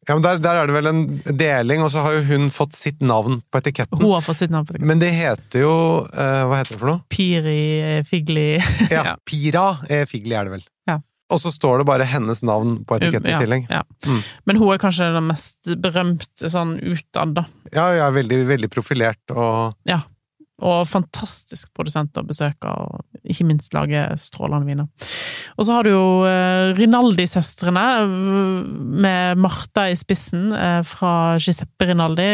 Ja, 0.07 0.15
men 0.15 0.23
der, 0.25 0.39
der 0.41 0.57
er 0.61 0.67
det 0.67 0.73
vel 0.75 0.89
en 0.89 1.01
deling, 1.37 1.83
og 1.85 1.91
så 1.93 2.01
har 2.05 2.15
jo 2.17 2.23
hun 2.31 2.49
fått 2.53 2.73
sitt 2.73 3.01
navn 3.05 3.39
på 3.53 3.59
etiketten. 3.61 4.01
Hun 4.01 4.15
har 4.15 4.23
fått 4.25 4.39
sitt 4.41 4.51
navn 4.53 4.65
på 4.65 4.73
etiketten. 4.73 4.89
Men 4.89 4.99
det 5.03 5.11
heter 5.13 5.61
jo 5.61 5.73
eh, 6.09 6.41
Hva 6.49 6.57
heter 6.57 6.73
det 6.75 6.81
for 6.81 6.89
noe? 6.89 7.03
Piri 7.13 8.01
Figli 8.09 8.47
Ja, 8.89 9.03
Ja. 9.11 9.15
Pira 9.25 9.65
eh, 9.89 10.05
Figli 10.09 10.33
er 10.35 10.49
det 10.49 10.55
vel. 10.57 10.65
Ja. 10.89 10.97
Og 11.31 11.39
så 11.39 11.51
står 11.53 11.79
det 11.79 11.87
bare 11.87 12.03
hennes 12.11 12.41
navn 12.43 12.79
på 12.83 12.97
etiketten 12.97 13.29
i 13.29 13.35
Ja, 13.35 13.39
tillegg. 13.45 13.69
Ja. 13.71 13.83
Mm. 14.09 14.17
Men 14.49 14.57
hun 14.59 14.73
er 14.73 14.81
kanskje 14.81 15.11
den 15.15 15.29
mest 15.29 15.75
berømte 15.85 16.49
sånn 16.51 16.73
utad, 16.81 17.37
da. 17.37 17.45
Ja, 17.71 17.85
ja, 18.01 18.09
veldig, 18.11 18.41
veldig 18.49 18.71
profilert 18.73 19.31
og 19.37 19.77
Og 20.61 20.85
fantastisk 20.89 21.71
produsent 21.73 22.17
å 22.19 22.25
besøke, 22.27 22.69
og 22.69 23.01
ikke 23.25 23.47
minst 23.49 23.73
lage 23.73 24.03
strålende 24.21 24.69
viner. 24.69 25.09
Og 25.57 25.65
så 25.65 25.77
har 25.77 25.87
du 25.87 25.91
jo 25.93 26.05
eh, 26.29 26.73
Rinaldi-søstrene, 26.77 27.85
eh, 28.03 28.15
med 29.05 29.41
Martha 29.41 29.87
i 29.89 29.97
spissen, 29.97 30.51
eh, 30.53 30.79
fra 30.87 31.39
Giuseppe 31.41 31.89
Rinaldi, 31.89 32.29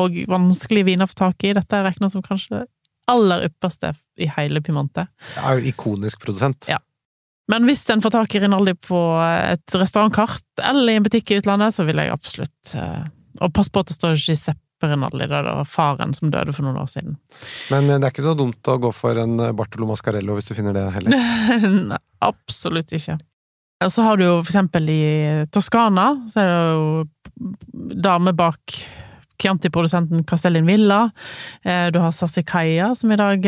og 0.00 0.16
vanskelige 0.32 0.88
viner 0.88 1.08
å 1.08 1.12
få 1.12 1.20
tak 1.26 1.48
i. 1.48 1.54
Dette 1.56 1.76
er 1.76 1.88
regna 1.90 2.10
som 2.12 2.24
kanskje 2.24 2.56
det 2.56 2.66
aller 3.08 3.46
ypperste 3.48 3.94
i 4.20 4.28
hele 4.32 4.60
Pimonte. 4.64 5.06
Ja, 5.36 5.56
ikonisk 5.56 6.24
produsent. 6.24 6.68
Ja. 6.72 6.80
Men 7.48 7.64
hvis 7.64 7.86
en 7.92 8.04
får 8.04 8.12
tak 8.12 8.36
i 8.36 8.42
Rinaldi 8.44 8.74
på 8.84 9.00
et 9.24 9.76
restaurantkart 9.76 10.64
eller 10.68 10.92
i 10.92 10.98
en 11.00 11.04
butikk 11.06 11.32
i 11.32 11.38
utlandet, 11.40 11.72
så 11.72 11.86
vil 11.88 12.00
jeg 12.02 12.12
absolutt 12.12 12.74
Og 13.40 13.52
pass 13.54 13.70
på 13.72 13.80
at 13.80 13.88
det 13.88 13.96
står 13.96 14.18
Giuseppe 14.18 14.67
Rinaldi, 14.86 15.26
det 15.26 15.42
var 15.42 15.64
faren 15.68 16.14
som 16.14 16.30
døde 16.30 16.54
for 16.54 16.66
noen 16.66 16.78
år 16.80 16.90
siden. 16.92 17.16
Men 17.72 17.88
eh, 17.88 17.98
det 17.98 18.08
er 18.08 18.14
ikke 18.14 18.28
så 18.28 18.36
dumt 18.38 18.70
å 18.70 18.78
gå 18.82 18.92
for 18.94 19.18
en 19.18 19.38
eh, 19.42 19.54
Bartolo 19.56 19.88
Mascarello 19.90 20.38
hvis 20.38 20.50
du 20.50 20.54
finner 20.58 20.76
det 20.76 20.86
heller. 20.94 21.18
Nei, 21.92 21.98
absolutt 22.24 22.94
ikke. 22.96 23.18
Og 23.84 23.92
så 23.94 24.06
har 24.06 24.18
du 24.18 24.26
jo 24.26 24.38
for 24.40 24.50
eksempel 24.50 24.88
i 24.90 25.02
Toskana, 25.54 26.10
så 26.30 26.42
er 26.42 26.48
det 26.50 26.62
jo 26.72 27.92
dame 28.02 28.34
bak 28.34 28.80
Chianti-produsenten 29.38 30.24
Castellin 30.26 30.66
Villa. 30.66 31.12
Eh, 31.62 31.86
du 31.94 32.00
har 32.02 32.10
Sassicaia, 32.10 32.88
som 32.98 33.12
i 33.14 33.18
dag 33.20 33.44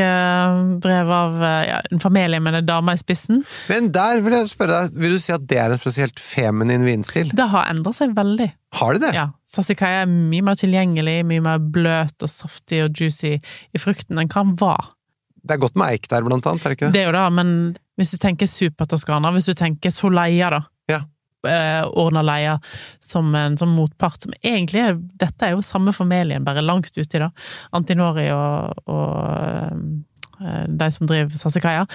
drev 0.85 1.11
av 1.11 1.43
ja, 1.67 1.81
en 1.91 2.03
familie 2.03 2.39
med 2.39 2.61
en 2.61 2.69
dame 2.69 2.95
i 2.95 3.01
spissen. 3.01 3.43
Men 3.67 3.91
der 3.95 4.23
vil 4.23 4.39
jeg 4.39 4.53
spørre 4.53 4.85
deg, 4.85 5.03
vil 5.03 5.19
du 5.19 5.23
si 5.23 5.35
at 5.35 5.49
det 5.51 5.59
er 5.59 5.75
en 5.75 5.83
spesielt 5.83 6.23
feminin 6.23 6.87
vinstil? 6.87 7.35
Det 7.35 7.51
har 7.51 7.67
endra 7.75 7.95
seg 7.97 8.15
veldig. 8.15 8.53
Har 8.79 8.95
det 8.95 9.09
det? 9.09 9.15
Ja, 9.19 9.27
Sassicaia 9.51 10.05
er 10.05 10.11
mye 10.11 10.45
mer 10.47 10.59
tilgjengelig, 10.59 11.21
mye 11.27 11.43
mer 11.43 11.63
bløt 11.75 12.23
og 12.23 12.31
saftig 12.31 12.85
og 12.85 12.95
juicy 12.95 13.37
i 13.41 13.83
frukten 13.83 14.21
enn 14.21 14.31
hva 14.31 14.45
den 14.47 14.57
var. 14.61 14.93
Det 15.41 15.57
er 15.57 15.63
godt 15.63 15.79
med 15.81 15.95
eik 15.97 16.07
der, 16.11 16.23
blant 16.27 16.47
annet, 16.47 16.67
er 16.67 16.73
det 16.73 16.77
ikke 16.77 16.91
det? 16.91 16.95
Det 16.95 17.03
er 17.03 17.09
jo 17.09 17.17
det, 17.17 17.25
men 17.39 17.51
hvis 17.99 18.13
du 18.15 18.21
tenker 18.21 18.51
Super-Toskana, 18.51 19.33
hvis 19.35 19.49
du 19.51 19.57
tenker 19.59 19.93
Soleia, 19.95 20.53
da. 20.53 20.61
Ja. 20.91 21.01
Eh, 21.49 21.83
Orna 21.99 22.23
Leia 22.23 22.59
som 23.01 23.35
en 23.35 23.57
som 23.59 23.73
motpart, 23.73 24.21
som 24.21 24.35
egentlig 24.45 24.83
er 24.85 24.99
Dette 25.23 25.47
er 25.47 25.55
jo 25.55 25.65
samme 25.65 25.95
familien, 25.97 26.45
bare 26.45 26.63
langt 26.63 26.93
uti, 26.97 27.19
da. 27.19 27.31
Antinori 27.77 28.29
og, 28.37 28.83
og 28.93 30.41
eh, 30.45 30.67
de 30.69 30.91
som 30.95 31.11
driver 31.11 31.41
Sassicaia. 31.41 31.87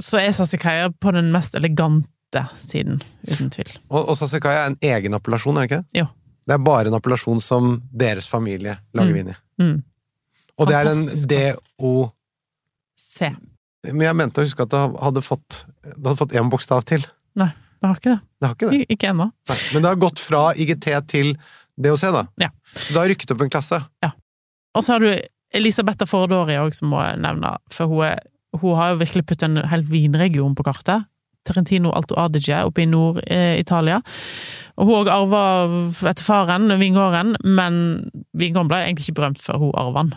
Så 0.00 0.22
er 0.22 0.32
Sassicaia 0.34 0.92
på 0.94 1.12
den 1.14 1.32
mest 1.34 1.58
elegante 1.58 2.46
siden, 2.62 3.02
uten 3.26 3.50
tvil. 3.52 3.74
Og, 3.90 4.06
og 4.06 4.16
Sassicaia 4.18 4.64
er 4.64 4.72
en 4.72 4.84
egen 4.94 5.18
appellasjon, 5.18 5.58
er 5.58 5.66
det 5.66 5.70
ikke 5.72 5.82
det? 5.82 6.00
Jo. 6.06 6.12
Det 6.46 6.54
er 6.54 6.58
bare 6.62 6.86
en 6.88 6.94
appellasjon 6.94 7.40
som 7.42 7.80
deres 7.92 8.28
familie 8.30 8.76
lager 8.94 9.10
Mm. 9.10 9.14
vin 9.14 9.28
i. 9.28 9.34
Mm. 9.62 9.82
Og 10.58 10.66
det 10.68 10.74
er 10.76 10.86
en 10.92 11.06
DOC. 11.28 12.12
Men 13.92 14.06
jeg 14.08 14.16
mente 14.18 14.40
å 14.40 14.44
huske 14.46 14.64
at 14.66 14.72
det 14.72 14.80
hadde 15.02 15.22
fått 15.22 15.60
Det 15.84 16.02
hadde 16.02 16.16
fått 16.18 16.32
én 16.34 16.48
bokstav 16.50 16.82
til. 16.88 17.04
Det 17.36 17.90
har 17.90 17.98
ikke 18.00 18.14
det. 18.14 18.20
Det 18.40 18.46
har 18.48 18.54
ikke 18.56 18.70
det. 18.70 18.80
Ik- 18.80 18.90
Ikke 18.96 19.08
ennå. 19.12 19.26
Nei. 19.48 19.56
Men 19.74 19.82
det 19.82 19.88
har 19.90 19.96
gått 20.00 20.18
fra 20.18 20.54
IGT 20.56 20.86
til 21.06 21.36
DOC, 21.78 22.00
da. 22.10 22.24
Ja. 22.40 22.48
Det 22.88 22.96
har 22.96 23.06
rykket 23.06 23.30
opp 23.34 23.40
en 23.42 23.50
klasse. 23.50 23.82
Og 24.74 24.82
så 24.84 24.92
har 24.92 24.98
du 25.00 25.20
Elisabetta 25.54 26.06
Fordori 26.08 26.54
òg, 26.56 26.74
som 26.74 26.88
må 26.90 27.02
jeg 27.04 27.20
nevne, 27.20 27.56
for 27.70 27.86
hun, 27.86 28.02
er, 28.04 28.18
hun 28.58 28.74
har 28.76 28.92
jo 28.94 28.98
virkelig 29.04 29.26
puttet 29.26 29.42
en 29.44 29.68
hel 29.68 29.82
vinregion 29.82 30.54
på 30.56 30.64
kartet. 30.64 31.04
Trentino 31.46 31.92
Alto 31.94 32.18
Adige 32.20 32.58
oppe 32.66 32.84
i 32.84 32.88
Nord-Italia. 32.90 34.00
Og 34.76 34.88
hun 34.88 34.98
òg 35.00 35.10
arva 35.12 35.42
etter 36.10 36.24
faren 36.26 36.74
vingården, 36.80 37.36
men 37.46 37.78
vingården 38.36 38.70
ble 38.72 38.82
egentlig 38.84 39.08
ikke 39.08 39.20
berømt 39.22 39.42
før 39.42 39.62
hun 39.62 39.76
arva 39.78 40.04
den. 40.04 40.16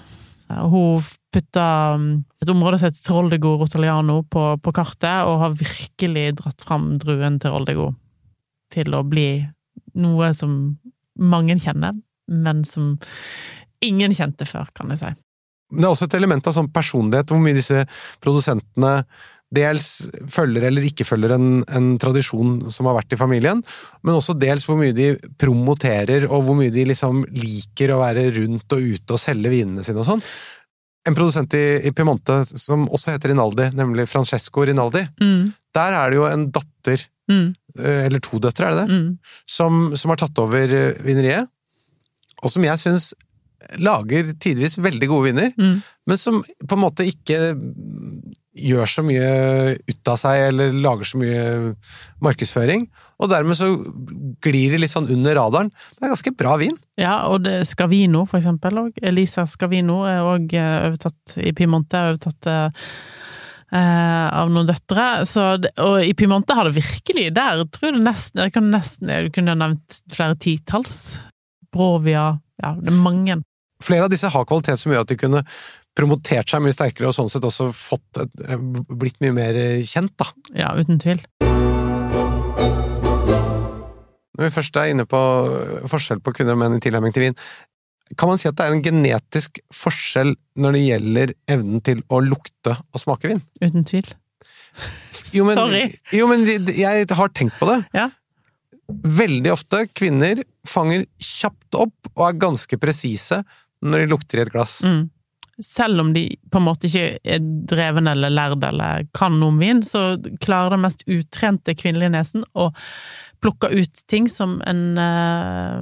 Hun 0.50 1.06
putta 1.30 1.66
um, 1.96 2.10
et 2.42 2.50
område 2.50 2.80
som 2.80 2.90
heter 2.90 3.06
Troldego 3.06 3.54
Rotaliano 3.62 4.24
på, 4.26 4.46
på 4.64 4.74
kartet, 4.74 5.28
og 5.30 5.44
har 5.44 5.58
virkelig 5.60 6.26
dratt 6.42 6.66
fram 6.66 6.96
druen 7.02 7.38
til 7.42 7.54
Roldego 7.54 7.92
til 8.74 8.94
å 8.98 9.04
bli 9.06 9.30
noe 10.00 10.32
som 10.38 10.54
mange 11.20 11.58
kjenner, 11.62 11.98
men 12.30 12.64
som 12.66 12.96
ingen 13.86 14.14
kjente 14.16 14.48
før, 14.50 14.70
kan 14.76 14.92
jeg 14.94 15.02
si. 15.02 15.12
Men 15.70 15.84
det 15.84 15.88
er 15.88 15.94
også 15.94 16.08
et 16.10 16.18
element 16.18 16.50
av 16.50 16.56
sånn 16.56 16.72
personlighet, 16.74 17.30
hvor 17.30 17.42
mye 17.44 17.58
disse 17.58 17.84
produsentene 18.24 18.94
dels 19.56 19.86
følger 20.30 20.68
eller 20.68 20.86
ikke 20.86 21.06
følger 21.10 21.32
en, 21.34 21.48
en 21.74 21.88
tradisjon 22.02 22.68
som 22.70 22.86
har 22.90 23.00
vært 23.00 23.16
i 23.16 23.20
familien, 23.20 23.64
men 24.06 24.14
også 24.20 24.36
dels 24.38 24.68
hvor 24.70 24.78
mye 24.78 24.94
de 24.94 25.08
promoterer, 25.42 26.28
og 26.30 26.44
hvor 26.46 26.58
mye 26.60 26.70
de 26.74 26.84
liksom 26.92 27.24
liker 27.34 27.96
å 27.96 28.02
være 28.04 28.28
rundt 28.38 28.76
og 28.78 28.84
ute 28.94 29.16
og 29.16 29.22
selge 29.22 29.50
vinene 29.54 29.86
sine 29.86 30.04
og 30.04 30.10
sånn. 30.12 30.22
En 31.10 31.16
produsent 31.18 31.54
i, 31.58 31.64
i 31.90 31.94
Piemonte 31.96 32.44
som 32.52 32.84
også 32.94 33.16
heter 33.16 33.32
Rinaldi, 33.34 33.70
nemlig 33.78 34.06
Francesco 34.12 34.66
Rinaldi, 34.70 35.06
Mm, 35.24 35.54
der 35.74 35.94
er 35.94 36.10
det 36.14 36.18
jo 36.20 36.24
en 36.30 36.44
datter, 36.54 37.04
mm, 37.30 37.48
eh, 37.80 38.04
eller 38.08 38.22
to 38.26 38.40
døtre, 38.42 38.70
er 38.70 38.76
det 38.76 38.84
det? 38.86 39.00
mm. 39.00 39.10
som, 39.50 39.82
som 39.98 40.14
har 40.14 40.18
tatt 40.22 40.42
over 40.42 40.76
eh, 40.78 41.02
vineriet, 41.06 41.50
og 42.44 42.50
som 42.54 42.64
jeg 42.66 42.82
syns 42.82 43.10
lager 43.82 44.30
tidvis 44.40 44.78
veldig 44.82 45.10
gode 45.12 45.32
viner, 45.32 45.50
Mm. 45.58 45.80
men 46.08 46.18
som 46.22 46.44
på 46.44 46.78
en 46.78 46.84
måte 46.86 47.06
ikke 47.10 47.40
gjør 48.58 48.90
så 48.90 49.04
mye 49.06 49.28
ut 49.78 50.10
av 50.10 50.18
seg, 50.20 50.48
eller 50.50 50.74
lager 50.82 51.08
så 51.08 51.20
mye 51.22 51.44
markedsføring, 52.24 52.88
og 53.20 53.30
dermed 53.32 53.58
så 53.58 53.70
glir 54.44 54.74
de 54.74 54.80
litt 54.82 54.94
sånn 54.94 55.10
under 55.12 55.36
radaren. 55.38 55.72
Det 55.92 56.06
er 56.06 56.14
ganske 56.14 56.34
bra 56.40 56.56
vin. 56.60 56.78
Ja, 57.00 57.28
og 57.30 57.44
det, 57.46 57.62
Scavino, 57.68 58.24
for 58.30 58.40
eksempel. 58.40 58.80
Og 58.86 59.00
Elisa 59.04 59.44
Scavino 59.50 60.02
er 60.08 60.24
òg 60.24 60.56
overtatt 60.56 61.36
i 61.44 61.52
Piemonte, 61.56 62.00
er 62.00 62.14
overtatt 62.14 62.50
eh, 62.50 62.86
eh, 63.76 64.28
av 64.40 64.52
noen 64.54 64.70
døtre. 64.70 65.10
Så, 65.28 65.50
og 65.84 65.98
i 66.06 66.16
Piemonte 66.18 66.56
har 66.56 66.70
det 66.70 66.80
virkelig 66.80 67.28
Der 67.36 67.66
tror 67.68 67.90
jeg 67.90 68.00
det 68.00 68.06
nesten 68.08 68.46
Jeg 68.46 68.64
nesten 68.70 69.12
Jeg 69.12 69.34
kunne 69.36 69.58
nevnt 69.60 70.00
flere 70.16 70.40
titalls. 70.40 71.20
Brovia 71.76 72.32
Ja, 72.64 72.74
det 72.80 72.94
er 72.94 73.04
mange. 73.04 73.42
Flere 73.84 74.08
av 74.08 74.12
disse 74.12 74.28
har 74.28 74.48
kvalitet 74.48 74.80
som 74.82 74.92
gjør 74.92 75.06
at 75.06 75.12
de 75.12 75.16
kunne 75.20 75.42
promotert 75.96 76.52
seg 76.52 76.64
mye 76.64 76.76
sterkere, 76.76 77.08
og 77.10 77.16
sånn 77.16 77.32
sett 77.32 77.46
også 77.48 77.70
fått 77.76 78.20
eh, 78.20 78.60
blitt 78.60 79.20
mye 79.24 79.36
mer 79.36 79.60
kjent, 79.88 80.16
da. 80.20 80.28
Ja, 80.56 80.74
uten 80.76 81.00
tvil. 81.02 81.22
Når 84.40 84.48
vi 84.48 84.52
først 84.56 84.78
er 84.80 84.92
inne 84.92 85.04
på 85.10 85.20
forskjell 85.92 86.22
på 86.24 86.32
kvinner 86.36 86.56
og 86.56 86.62
menn 86.62 86.78
i 86.78 86.84
tilnærming 86.84 87.16
til 87.16 87.30
vin, 87.30 87.40
kan 88.18 88.32
man 88.32 88.40
si 88.42 88.48
at 88.50 88.58
det 88.58 88.66
er 88.66 88.76
en 88.76 88.84
genetisk 88.84 89.60
forskjell 89.76 90.34
når 90.60 90.76
det 90.76 90.84
gjelder 90.86 91.34
evnen 91.56 91.84
til 91.86 92.02
å 92.10 92.22
lukte 92.26 92.74
og 92.80 93.02
smake 93.04 93.30
vin? 93.32 93.42
Uten 93.62 93.86
tvil. 93.88 94.08
Jo, 95.36 95.44
men, 95.46 95.60
Sorry. 95.60 95.84
Jo, 96.16 96.26
men 96.32 96.48
jeg 96.74 97.06
har 97.20 97.32
tenkt 97.36 97.60
på 97.60 97.68
det. 97.70 97.84
Ja. 97.94 98.08
Veldig 98.90 99.52
ofte 99.54 99.84
kvinner 99.94 100.42
fanger 100.68 101.04
kjapt 101.22 101.78
opp 101.78 102.10
og 102.16 102.24
er 102.26 102.40
ganske 102.42 102.80
presise 102.82 103.44
når 103.86 104.04
de 104.04 104.12
lukter 104.12 104.40
i 104.40 104.44
et 104.46 104.52
glass. 104.54 104.80
Mm. 104.84 105.08
Selv 105.64 106.02
om 106.02 106.14
de 106.16 106.24
på 106.52 106.60
en 106.60 106.66
måte 106.66 106.88
ikke 106.88 107.20
er 107.24 107.42
dreven 107.70 108.08
eller 108.08 108.32
lærde 108.32 108.70
eller 108.70 109.08
kan 109.16 109.36
noe 109.40 109.52
om 109.52 109.60
vin, 109.60 109.82
så 109.84 110.14
klarer 110.44 110.76
den 110.76 110.86
mest 110.86 111.04
utrente 111.08 111.76
kvinnelige 111.76 112.14
nesen 112.16 112.46
å 112.56 112.70
plukke 113.44 113.72
ut 113.74 114.06
ting 114.12 114.30
som 114.32 114.60
en 114.68 114.84
eh, 115.00 115.82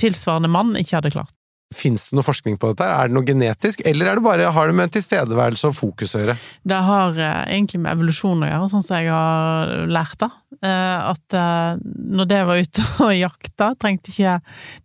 tilsvarende 0.00 0.52
mann 0.52 0.76
ikke 0.80 0.98
hadde 0.98 1.14
klart. 1.16 1.32
Fins 1.74 2.08
det 2.08 2.16
noe 2.16 2.26
forskning 2.26 2.56
på 2.60 2.70
dette? 2.70 2.86
Er 2.86 3.10
det 3.10 3.16
noe 3.16 3.26
genetisk, 3.26 3.82
eller 3.88 4.10
er 4.10 4.18
det 4.18 4.24
bare, 4.24 4.52
har 4.54 4.70
det 4.70 4.76
med 4.78 4.92
tilstedeværelse 4.94 5.70
og 5.70 5.76
fokus 5.76 6.14
å 6.14 6.22
gjøre? 6.22 6.36
Det 6.64 6.80
har 6.88 7.18
eh, 7.18 7.40
egentlig 7.56 7.82
med 7.84 7.96
evolusjon 7.96 8.44
å 8.44 8.50
gjøre, 8.50 8.70
sånn 8.72 8.86
som 8.86 9.00
jeg 9.00 9.12
har 9.12 9.74
lært 9.90 10.18
det. 10.22 10.30
Eh, 10.64 10.98
at 11.10 11.36
eh, 11.36 11.84
når 12.18 12.30
det 12.30 12.40
var 12.48 12.62
ute 12.62 12.88
og 13.06 13.14
jakta, 13.16 13.72
trengte 13.80 14.12
ikke 14.12 14.36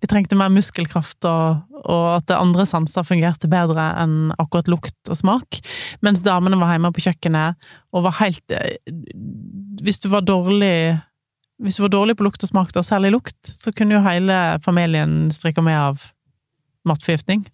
De 0.01 0.09
trengte 0.09 0.37
mer 0.39 0.53
muskelkraft, 0.53 1.27
og, 1.29 1.83
og 1.85 2.07
at 2.17 2.33
andre 2.35 2.65
sanser 2.69 3.07
fungerte 3.07 3.51
bedre 3.51 3.91
enn 4.01 4.33
akkurat 4.37 4.71
lukt 4.71 5.11
og 5.11 5.19
smak. 5.19 5.61
Mens 6.05 6.23
damene 6.25 6.59
var 6.59 6.73
hjemme 6.75 6.91
på 6.95 7.05
kjøkkenet 7.05 7.69
og 7.95 8.05
var 8.05 8.19
helt 8.19 8.57
Hvis 9.79 10.01
du 10.03 10.09
var 10.11 10.25
dårlig 10.27 10.99
hvis 11.59 11.75
du 11.75 11.83
var 11.83 11.91
dårlig 11.91 12.15
på 12.15 12.23
lukt 12.23 12.43
og 12.45 12.51
smak, 12.51 12.71
og 12.79 12.85
særlig 12.87 13.11
lukt, 13.11 13.51
så 13.59 13.73
kunne 13.75 13.97
jo 13.97 14.05
hele 14.05 14.35
familien 14.63 15.27
stryke 15.35 15.63
med 15.63 15.75
av 15.75 16.05
matforgiftning. 16.87 17.45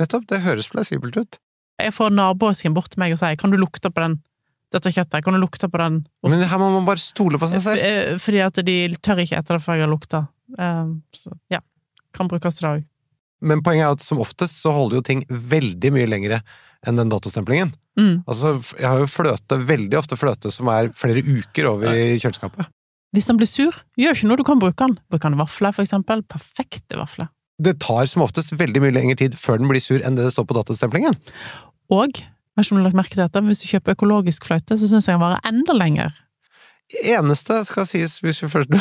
Nettopp, 0.00 0.26
det 0.30 0.42
høres 0.44 0.68
plausibelt 0.72 1.16
ut. 1.16 1.38
Jeg 1.82 1.94
får 1.94 2.14
naboen 2.14 2.74
bort 2.74 2.92
til 2.92 3.02
meg 3.02 3.12
og 3.12 3.18
sier 3.18 3.36
'kan 3.36 3.50
du 3.50 3.56
lukte 3.56 3.90
på 3.90 4.00
den, 4.00 4.22
dette 4.72 4.90
kjøttet', 4.90 5.22
'kan 5.22 5.34
du 5.34 5.40
lukte 5.40 5.68
på 5.68 5.78
den'? 5.78 6.06
Men 6.22 6.42
her 6.42 6.58
må 6.58 6.72
man 6.72 6.84
bare 6.86 6.98
stole 6.98 7.38
på 7.38 7.48
seg 7.50 7.62
selv. 7.62 7.78
Eh, 7.82 8.18
Fordi 8.18 8.40
at 8.40 8.54
de 8.64 8.88
tør 9.02 9.22
ikke 9.22 9.38
etter 9.38 9.58
det 9.58 9.62
før 9.62 9.76
jeg 9.76 9.86
har 9.86 9.92
lukta. 9.92 10.28
Eh, 10.58 10.86
Så 11.12 11.32
ja, 11.50 11.60
kan 12.12 12.28
brukes 12.28 12.54
til 12.54 12.68
det 12.68 12.80
òg. 12.80 12.84
Men 13.42 13.62
poenget 13.62 13.84
er 13.84 13.92
at 13.92 14.00
som 14.00 14.18
oftest 14.18 14.62
så 14.62 14.72
holder 14.72 14.96
jo 14.96 15.02
ting 15.02 15.24
veldig 15.28 15.92
mye 15.92 16.06
lengre 16.08 16.42
enn 16.86 16.96
den 16.96 17.10
datostemplingen. 17.10 17.74
Mm. 17.98 18.24
Altså, 18.26 18.56
jeg 18.78 18.88
har 18.88 18.98
jo 18.98 19.06
fløte, 19.06 19.58
veldig 19.66 19.98
ofte 19.98 20.16
fløte 20.16 20.50
som 20.50 20.68
er 20.68 20.90
flere 20.96 21.22
uker 21.22 21.68
over 21.70 21.92
i 21.94 22.18
kjøleskapet. 22.18 22.66
Hvis 23.14 23.26
den 23.26 23.38
blir 23.38 23.46
sur, 23.46 23.76
gjør 23.96 24.16
ikke 24.16 24.26
noe, 24.26 24.36
du 24.40 24.46
kan 24.46 24.58
bruke 24.58 24.86
den. 24.86 24.98
Bruk 25.10 25.22
den 25.22 25.36
i 25.36 25.38
vafler, 25.38 25.74
for 25.76 25.84
eksempel. 25.84 26.24
Perfekte 26.26 26.98
vafler. 26.98 27.28
Det 27.62 27.76
tar 27.82 28.08
som 28.10 28.24
oftest 28.24 28.54
veldig 28.58 28.82
mye 28.82 28.94
lengre 28.96 29.18
tid 29.20 29.36
før 29.38 29.60
den 29.60 29.70
blir 29.70 29.82
sur 29.82 30.02
enn 30.02 30.16
det 30.18 30.26
det 30.26 30.34
står 30.34 30.48
på 30.48 30.56
datastemplingen. 30.56 31.14
Og, 31.94 32.18
vet 32.18 32.66
ikke 32.66 32.74
om 32.74 32.80
du 32.80 32.82
har 32.82 32.88
lagt 32.88 32.98
merke 32.98 33.14
til 33.14 33.22
dette, 33.22 33.44
hvis 33.46 33.62
du 33.62 33.68
kjøper 33.70 33.94
økologisk 33.94 34.48
fløyte, 34.48 34.78
så 34.80 34.90
syns 34.90 35.06
jeg 35.06 35.14
den 35.14 35.22
varer 35.22 35.46
enda 35.46 35.76
lenger. 35.76 36.18
Eneste 37.04 37.62
skal 37.64 37.86
sies, 37.88 38.18
hvis 38.24 38.42
vi 38.42 38.50
først, 38.50 38.74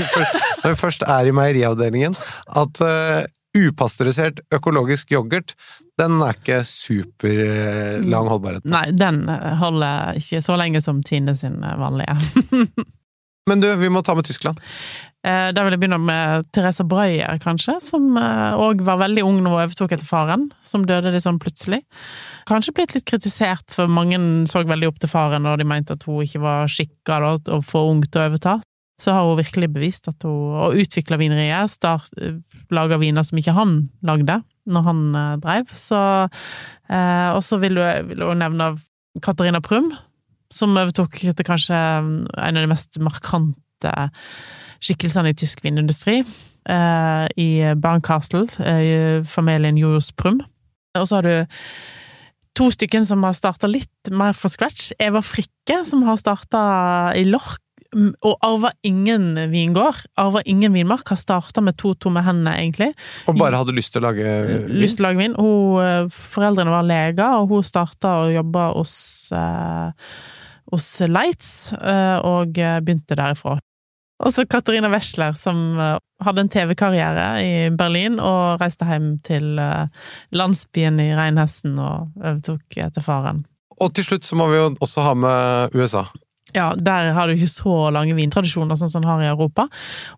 når 0.62 0.72
vi 0.72 0.78
først 0.78 1.04
er 1.08 1.28
i 1.28 1.34
meieriavdelingen, 1.36 2.16
at 2.62 2.82
uh, 2.84 3.26
upasteurisert 3.56 4.40
økologisk 4.54 5.12
yoghurt, 5.12 5.54
den 5.98 6.20
er 6.22 6.38
ikke 6.38 6.62
superlang 6.64 8.30
holdbarhet. 8.30 8.64
på. 8.64 8.72
Nei, 8.72 8.86
den 8.96 9.24
eh, 9.28 9.50
holder 9.60 10.20
ikke 10.20 10.40
så 10.44 10.56
lenge 10.60 10.80
som 10.84 11.02
Tine 11.04 11.34
sin 11.36 11.58
eh, 11.66 11.76
vanlige. 11.80 12.14
Men 13.50 13.62
du, 13.62 13.68
vi 13.80 13.90
må 13.92 14.04
ta 14.06 14.14
med 14.14 14.28
Tyskland. 14.28 14.60
Eh, 15.26 15.50
Da 15.52 15.64
vil 15.64 15.74
jeg 15.74 15.80
begynne 15.82 16.00
med 16.00 16.46
Teresa 16.54 16.84
Brøyer, 16.88 17.36
kanskje, 17.42 17.74
som 17.84 18.16
òg 18.16 18.80
var 18.86 19.02
veldig 19.02 19.24
ung 19.26 19.42
når 19.42 19.52
hun 19.52 19.64
overtok 19.66 19.92
etter 19.92 20.08
faren, 20.08 20.46
som 20.64 20.86
døde 20.88 21.12
litt 21.12 21.26
sånn 21.26 21.40
plutselig. 21.42 21.82
Kanskje 22.48 22.72
blitt 22.78 22.94
litt 22.96 23.04
kritisert, 23.04 23.68
for 23.74 23.90
mange 23.90 24.16
så 24.48 24.64
veldig 24.64 24.88
opp 24.88 24.98
til 25.02 25.12
faren, 25.12 25.46
og 25.46 25.58
de 25.60 25.68
mente 25.68 25.92
at 25.92 26.06
hun 26.08 26.24
ikke 26.24 26.40
var 26.40 26.72
skikka 26.72 27.20
og 27.36 27.64
for 27.68 27.92
ung 27.92 28.02
til 28.02 28.22
å 28.22 28.28
overta. 28.30 28.60
så 29.00 29.12
har 29.16 29.24
hun 29.24 29.38
virkelig 29.38 29.72
bevist 29.72 30.08
at 30.08 30.22
hun 30.24 30.52
Og 30.60 30.74
utvikla 30.76 31.16
vineriet. 31.16 31.70
Start, 31.70 32.10
laga 32.70 32.98
viner 33.00 33.24
som 33.24 33.38
ikke 33.38 33.54
han 33.56 33.88
lagde 34.02 34.42
når 34.68 34.82
han 34.84 35.14
eh, 35.14 35.36
dreiv. 35.40 35.72
Så 35.72 36.28
eh, 36.90 37.30
Og 37.32 37.42
så 37.42 37.58
vil 37.60 37.78
hun 37.80 38.38
nevne 38.38 38.76
Katarina 39.22 39.60
Prum, 39.60 39.90
som 40.52 40.76
overtok 40.76 41.16
etter 41.24 41.44
kanskje 41.44 41.74
en 41.74 42.28
av 42.56 42.60
de 42.60 42.68
mest 42.68 42.98
markante 43.00 43.56
skikkelsene 44.80 45.32
i 45.32 45.38
tysk 45.38 45.64
vinindustri. 45.64 46.20
Uh, 46.68 47.24
I 47.40 47.72
Barncastle, 47.80 48.46
uh, 48.60 49.24
familien 49.26 49.78
Jojos 49.80 50.12
Prum. 50.12 50.42
Og 50.98 51.08
så 51.08 51.20
har 51.20 51.26
du 51.26 51.56
to 52.58 52.68
stykker 52.74 53.04
som 53.06 53.24
har 53.26 53.36
starta 53.36 53.70
litt 53.70 54.12
mer 54.12 54.36
fra 54.36 54.50
scratch. 54.50 54.90
Eva 55.00 55.22
Frikke, 55.24 55.82
som 55.88 56.04
har 56.08 56.20
starta 56.20 56.62
i 57.18 57.26
Lork. 57.28 57.62
og 58.22 58.36
arva 58.46 58.70
ingen 58.86 59.32
vingård. 59.50 60.04
Arva 60.20 60.44
ingen 60.46 60.72
vinmark. 60.76 61.08
Har 61.10 61.18
starta 61.18 61.60
med 61.60 61.74
to 61.76 61.94
tomme 61.98 62.22
hender, 62.22 62.54
egentlig. 62.54 62.92
Og 63.26 63.38
bare 63.38 63.58
hadde 63.58 63.74
lyst 63.74 63.90
til 63.92 64.04
å 64.04 64.12
lage 64.12 64.34
vin? 64.46 64.68
Lyst 64.78 65.00
til 65.00 65.04
å 65.04 65.08
lage 65.08 65.18
vin. 65.18 65.34
Hun, 65.34 65.80
eh, 65.82 66.06
foreldrene 66.14 66.70
var 66.70 66.86
leger, 66.86 67.40
og 67.40 67.48
hun 67.48 67.66
starta 67.66 68.12
å 68.22 68.30
jobbe 68.30 68.68
hos, 68.76 69.32
eh, 69.32 69.90
hos 70.70 71.00
eh, 71.00 72.18
og 72.22 72.54
begynte 72.54 73.18
derifra. 73.18 73.58
Og 74.20 74.34
så 74.34 74.44
Katarina 74.48 74.90
Wessler, 74.92 75.32
som 75.38 75.78
eh, 75.80 75.96
hadde 76.24 76.44
en 76.44 76.50
TV-karriere 76.52 77.26
i 77.44 77.52
Berlin, 77.72 78.18
og 78.20 78.60
reiste 78.60 78.88
hjem 78.88 79.14
til 79.26 79.60
eh, 79.60 79.86
landsbyen 80.36 81.00
i 81.00 81.12
Reinhessen 81.16 81.78
og 81.80 82.10
overtok 82.20 82.80
etter 82.84 83.04
faren. 83.04 83.44
Og 83.80 83.94
til 83.96 84.04
slutt 84.04 84.28
så 84.28 84.36
må 84.36 84.50
vi 84.50 84.58
jo 84.60 84.74
også 84.84 85.06
ha 85.06 85.14
med 85.16 85.78
USA. 85.78 86.04
Ja, 86.52 86.72
der 86.74 87.12
har 87.14 87.28
du 87.28 87.36
ikke 87.36 87.48
så 87.48 87.76
lange 87.94 88.16
vintradisjoner 88.18 88.76
sånn 88.76 88.90
som 88.92 89.04
en 89.04 89.08
har 89.08 89.22
i 89.24 89.30
Europa. 89.30 89.68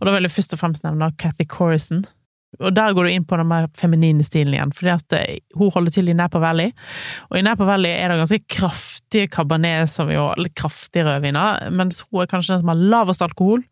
Og 0.00 0.08
da 0.08 0.14
vil 0.14 0.26
jeg 0.26 0.34
først 0.34 0.56
og 0.56 0.62
fremst 0.62 0.86
nevne 0.86 1.12
Cathy 1.20 1.46
Corrison. 1.46 2.02
Og 2.60 2.74
der 2.76 2.92
går 2.92 3.06
du 3.06 3.12
inn 3.14 3.24
på 3.24 3.36
den 3.40 3.48
mer 3.48 3.68
feminine 3.78 4.24
stilen 4.26 4.56
igjen, 4.56 4.72
fordi 4.76 4.90
at 4.92 5.14
eh, 5.16 5.38
hun 5.56 5.70
holder 5.72 5.94
til 5.94 6.10
i 6.12 6.16
Napa 6.16 6.40
Valley. 6.42 6.74
Og 7.30 7.38
i 7.38 7.44
Napa 7.44 7.64
Valley 7.68 7.94
er 7.94 8.12
det 8.12 8.18
ganske 8.20 8.42
kraftige 8.58 9.30
cabernet, 9.32 9.88
som 9.88 10.10
jo 10.12 10.28
litt 10.40 10.56
kraftige 10.58 11.06
rødviner, 11.08 11.70
mens 11.72 12.02
hun 12.10 12.24
er 12.24 12.28
kanskje 12.28 12.56
den 12.56 12.64
som 12.64 12.72
har 12.74 12.82
lavest 12.92 13.24
alkohol, 13.24 13.64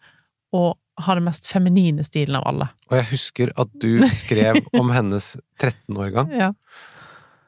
og 0.56 0.78
har 1.00 1.16
den 1.16 1.26
mest 1.28 1.46
feminine 1.48 2.04
stilen 2.04 2.36
av 2.36 2.46
alle. 2.50 2.68
Og 2.90 2.98
jeg 2.98 3.08
husker 3.14 3.52
at 3.60 3.76
du 3.80 4.02
skrev 4.24 4.60
om 4.78 4.90
hennes 4.94 5.32
13-årgang. 5.60 6.32
Ja. 6.36 6.52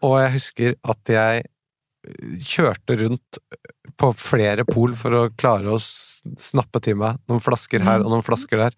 Og 0.03 0.19
jeg 0.23 0.37
husker 0.39 0.79
at 0.83 1.13
jeg 1.13 1.45
kjørte 2.43 2.97
rundt 3.05 3.39
på 4.01 4.09
flere 4.19 4.65
pol 4.67 4.95
for 4.99 5.15
å 5.15 5.23
klare 5.39 5.71
å 5.71 5.79
snappe 5.79 6.81
til 6.83 6.97
meg 6.99 7.21
noen 7.31 7.43
flasker 7.45 7.85
her 7.87 8.03
og 8.03 8.11
noen 8.11 8.25
flasker 8.27 8.59
der. 8.65 8.77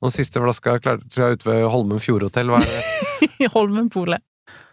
Og 0.00 0.10
den 0.10 0.16
siste 0.18 0.42
flaska 0.42 0.76
tror 0.82 1.00
jeg 1.16 1.38
ute 1.38 1.48
ved 1.48 1.64
Holmen 1.72 2.02
Fjordhotell. 2.02 2.52
I 3.42 3.48
Holmenpolet. 3.52 4.20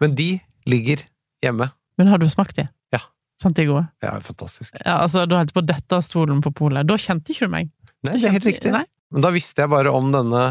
Men 0.02 0.16
de 0.18 0.34
ligger 0.68 1.06
hjemme. 1.44 1.70
Men 2.00 2.10
har 2.10 2.20
du 2.20 2.26
smakt 2.32 2.58
de? 2.58 2.66
Ja. 2.92 3.00
Sant 3.40 3.56
de 3.56 3.64
er 3.64 3.70
gode? 3.70 3.86
Ja, 4.04 4.16
fantastisk. 4.24 4.76
Ja, 4.82 4.98
altså, 5.04 5.24
Du 5.30 5.36
holdt 5.38 5.54
på 5.54 5.62
å 5.62 5.68
dette 5.68 5.96
av 5.96 6.04
stolen 6.04 6.42
på 6.44 6.52
polet. 6.54 6.86
Da 6.88 6.98
kjente 7.00 7.32
ikke 7.32 7.48
du 7.48 7.54
meg. 7.54 7.72
Nei, 8.04 8.18
det 8.18 8.28
er 8.28 8.36
helt 8.36 8.50
riktig. 8.50 8.74
Nei. 8.74 8.84
Men 9.14 9.24
da 9.24 9.30
visste 9.34 9.62
jeg 9.62 9.72
bare 9.72 9.94
om 9.94 10.10
denne 10.14 10.50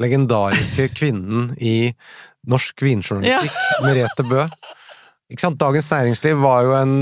legendariske 0.00 0.90
kvinnen 0.96 1.52
i 1.60 1.92
norsk 2.50 2.82
vinjournalistikk, 2.82 3.56
ja. 3.56 3.82
Merete 3.86 4.24
Bø. 4.26 4.46
Ikke 5.30 5.44
sant? 5.44 5.60
Dagens 5.60 5.90
Næringsliv 5.92 6.40
var 6.42 6.64
jo 6.66 6.72
en, 6.74 6.94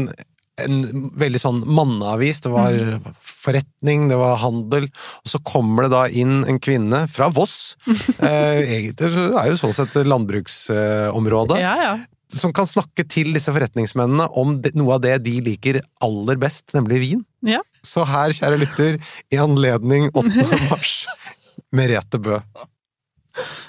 en 0.60 0.80
veldig 1.18 1.40
sånn 1.40 1.62
manneavis. 1.64 2.42
Det 2.44 2.52
var 2.52 2.76
mm. 2.76 3.06
forretning, 3.24 4.08
det 4.10 4.18
var 4.20 4.42
handel. 4.42 4.90
Og 5.22 5.32
så 5.32 5.40
kommer 5.46 5.86
det 5.86 5.94
da 5.94 6.04
inn 6.10 6.42
en 6.44 6.60
kvinne 6.60 7.06
fra 7.12 7.30
Voss. 7.32 7.78
eh, 7.88 8.60
egentlig 8.80 9.14
er 9.30 9.48
jo 9.52 9.58
sånn 9.62 9.76
sett 9.76 9.96
landbruksområdet. 10.04 11.62
Ja, 11.62 11.74
ja. 11.86 11.96
Som 12.28 12.52
kan 12.52 12.68
snakke 12.68 13.06
til 13.08 13.32
disse 13.32 13.54
forretningsmennene 13.54 14.26
om 14.36 14.58
noe 14.76 14.98
av 14.98 15.06
det 15.06 15.14
de 15.24 15.38
liker 15.46 15.80
aller 16.04 16.36
best, 16.42 16.74
nemlig 16.76 17.00
vin. 17.06 17.24
Ja. 17.46 17.62
Så 17.88 18.04
her, 18.08 18.34
kjære 18.36 18.60
lytter, 18.60 18.98
i 19.32 19.40
anledning 19.40 20.10
8. 20.12 20.48
mars, 20.68 20.96
Merete 21.74 22.20
Bø. 22.22 22.40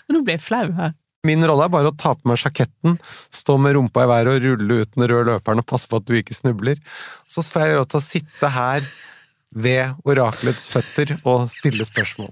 Nå 0.09 0.23
ble 0.25 0.35
jeg 0.35 0.43
flau 0.43 0.67
her. 0.75 0.95
Min 1.27 1.43
rolle 1.43 1.65
er 1.67 1.71
bare 1.73 1.91
å 1.91 1.97
ta 1.99 2.13
på 2.15 2.29
meg 2.31 2.39
sjaketten, 2.39 2.95
stå 3.35 3.57
med 3.59 3.75
rumpa 3.75 4.05
i 4.05 4.09
været 4.09 4.37
og 4.37 4.45
rulle 4.45 4.77
ut 4.83 4.93
den 4.95 5.07
røde 5.11 5.33
løperen 5.33 5.59
og 5.59 5.67
passe 5.67 5.89
på 5.91 5.99
at 5.99 6.07
du 6.07 6.13
ikke 6.15 6.37
snubler. 6.37 6.79
Så 7.27 7.43
får 7.43 7.65
jeg 7.65 7.79
lov 7.79 7.89
til 7.91 7.99
å 7.99 8.05
sitte 8.05 8.51
her 8.55 8.87
ved 9.51 9.99
orakelets 10.07 10.69
føtter 10.71 11.11
og 11.27 11.49
stille 11.51 11.87
spørsmål. 11.87 12.31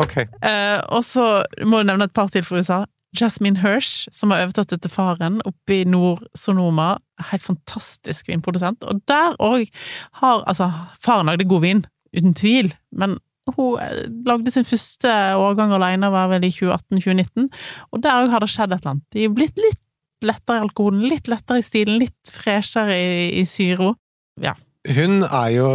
Ok. 0.00 0.16
Eh, 0.24 0.78
og 0.88 1.04
så 1.04 1.26
må 1.68 1.82
du 1.82 1.90
nevne 1.90 2.08
et 2.08 2.16
par 2.16 2.32
til 2.32 2.46
fra 2.46 2.62
USA. 2.62 2.80
Jasmine 3.16 3.58
Hirsch, 3.58 4.06
som 4.14 4.30
har 4.30 4.44
overtatt 4.44 4.74
etter 4.76 4.92
faren 4.92 5.40
oppe 5.48 5.80
i 5.80 5.86
Nord-Sonoma. 5.88 6.92
Helt 7.30 7.44
fantastisk 7.44 8.30
vinprodusent. 8.30 8.86
Og 8.86 9.02
der 9.10 9.34
òg 9.42 9.66
har 10.22 10.44
Altså, 10.46 10.70
faren 11.02 11.26
lagde 11.26 11.48
god 11.48 11.64
vin, 11.64 11.84
uten 12.16 12.34
tvil, 12.34 12.72
men 12.92 13.18
hun 13.50 13.78
eh, 13.82 14.06
lagde 14.26 14.52
sin 14.54 14.66
første 14.68 15.10
årgang 15.36 15.72
alene, 15.74 16.10
var 16.12 16.30
vel 16.30 16.46
i 16.46 16.52
2018-2019, 16.54 17.48
og 17.90 18.02
der 18.02 18.24
òg 18.24 18.34
har 18.34 18.44
det 18.44 18.50
skjedd 18.52 18.74
et 18.74 18.82
eller 18.82 18.94
annet. 18.94 19.06
De 19.14 19.24
er 19.24 19.34
blitt 19.34 19.58
litt 19.58 19.82
lettere 20.26 20.60
i 20.60 20.66
alkoholen, 20.66 21.06
litt 21.08 21.30
lettere 21.32 21.62
i 21.62 21.66
stilen, 21.66 22.00
litt 22.02 22.30
freshere 22.30 22.96
i, 22.96 23.40
i 23.40 23.46
syro. 23.48 23.94
Ja. 24.40 24.54
Hun 24.88 25.22
er 25.24 25.48
jo 25.54 25.70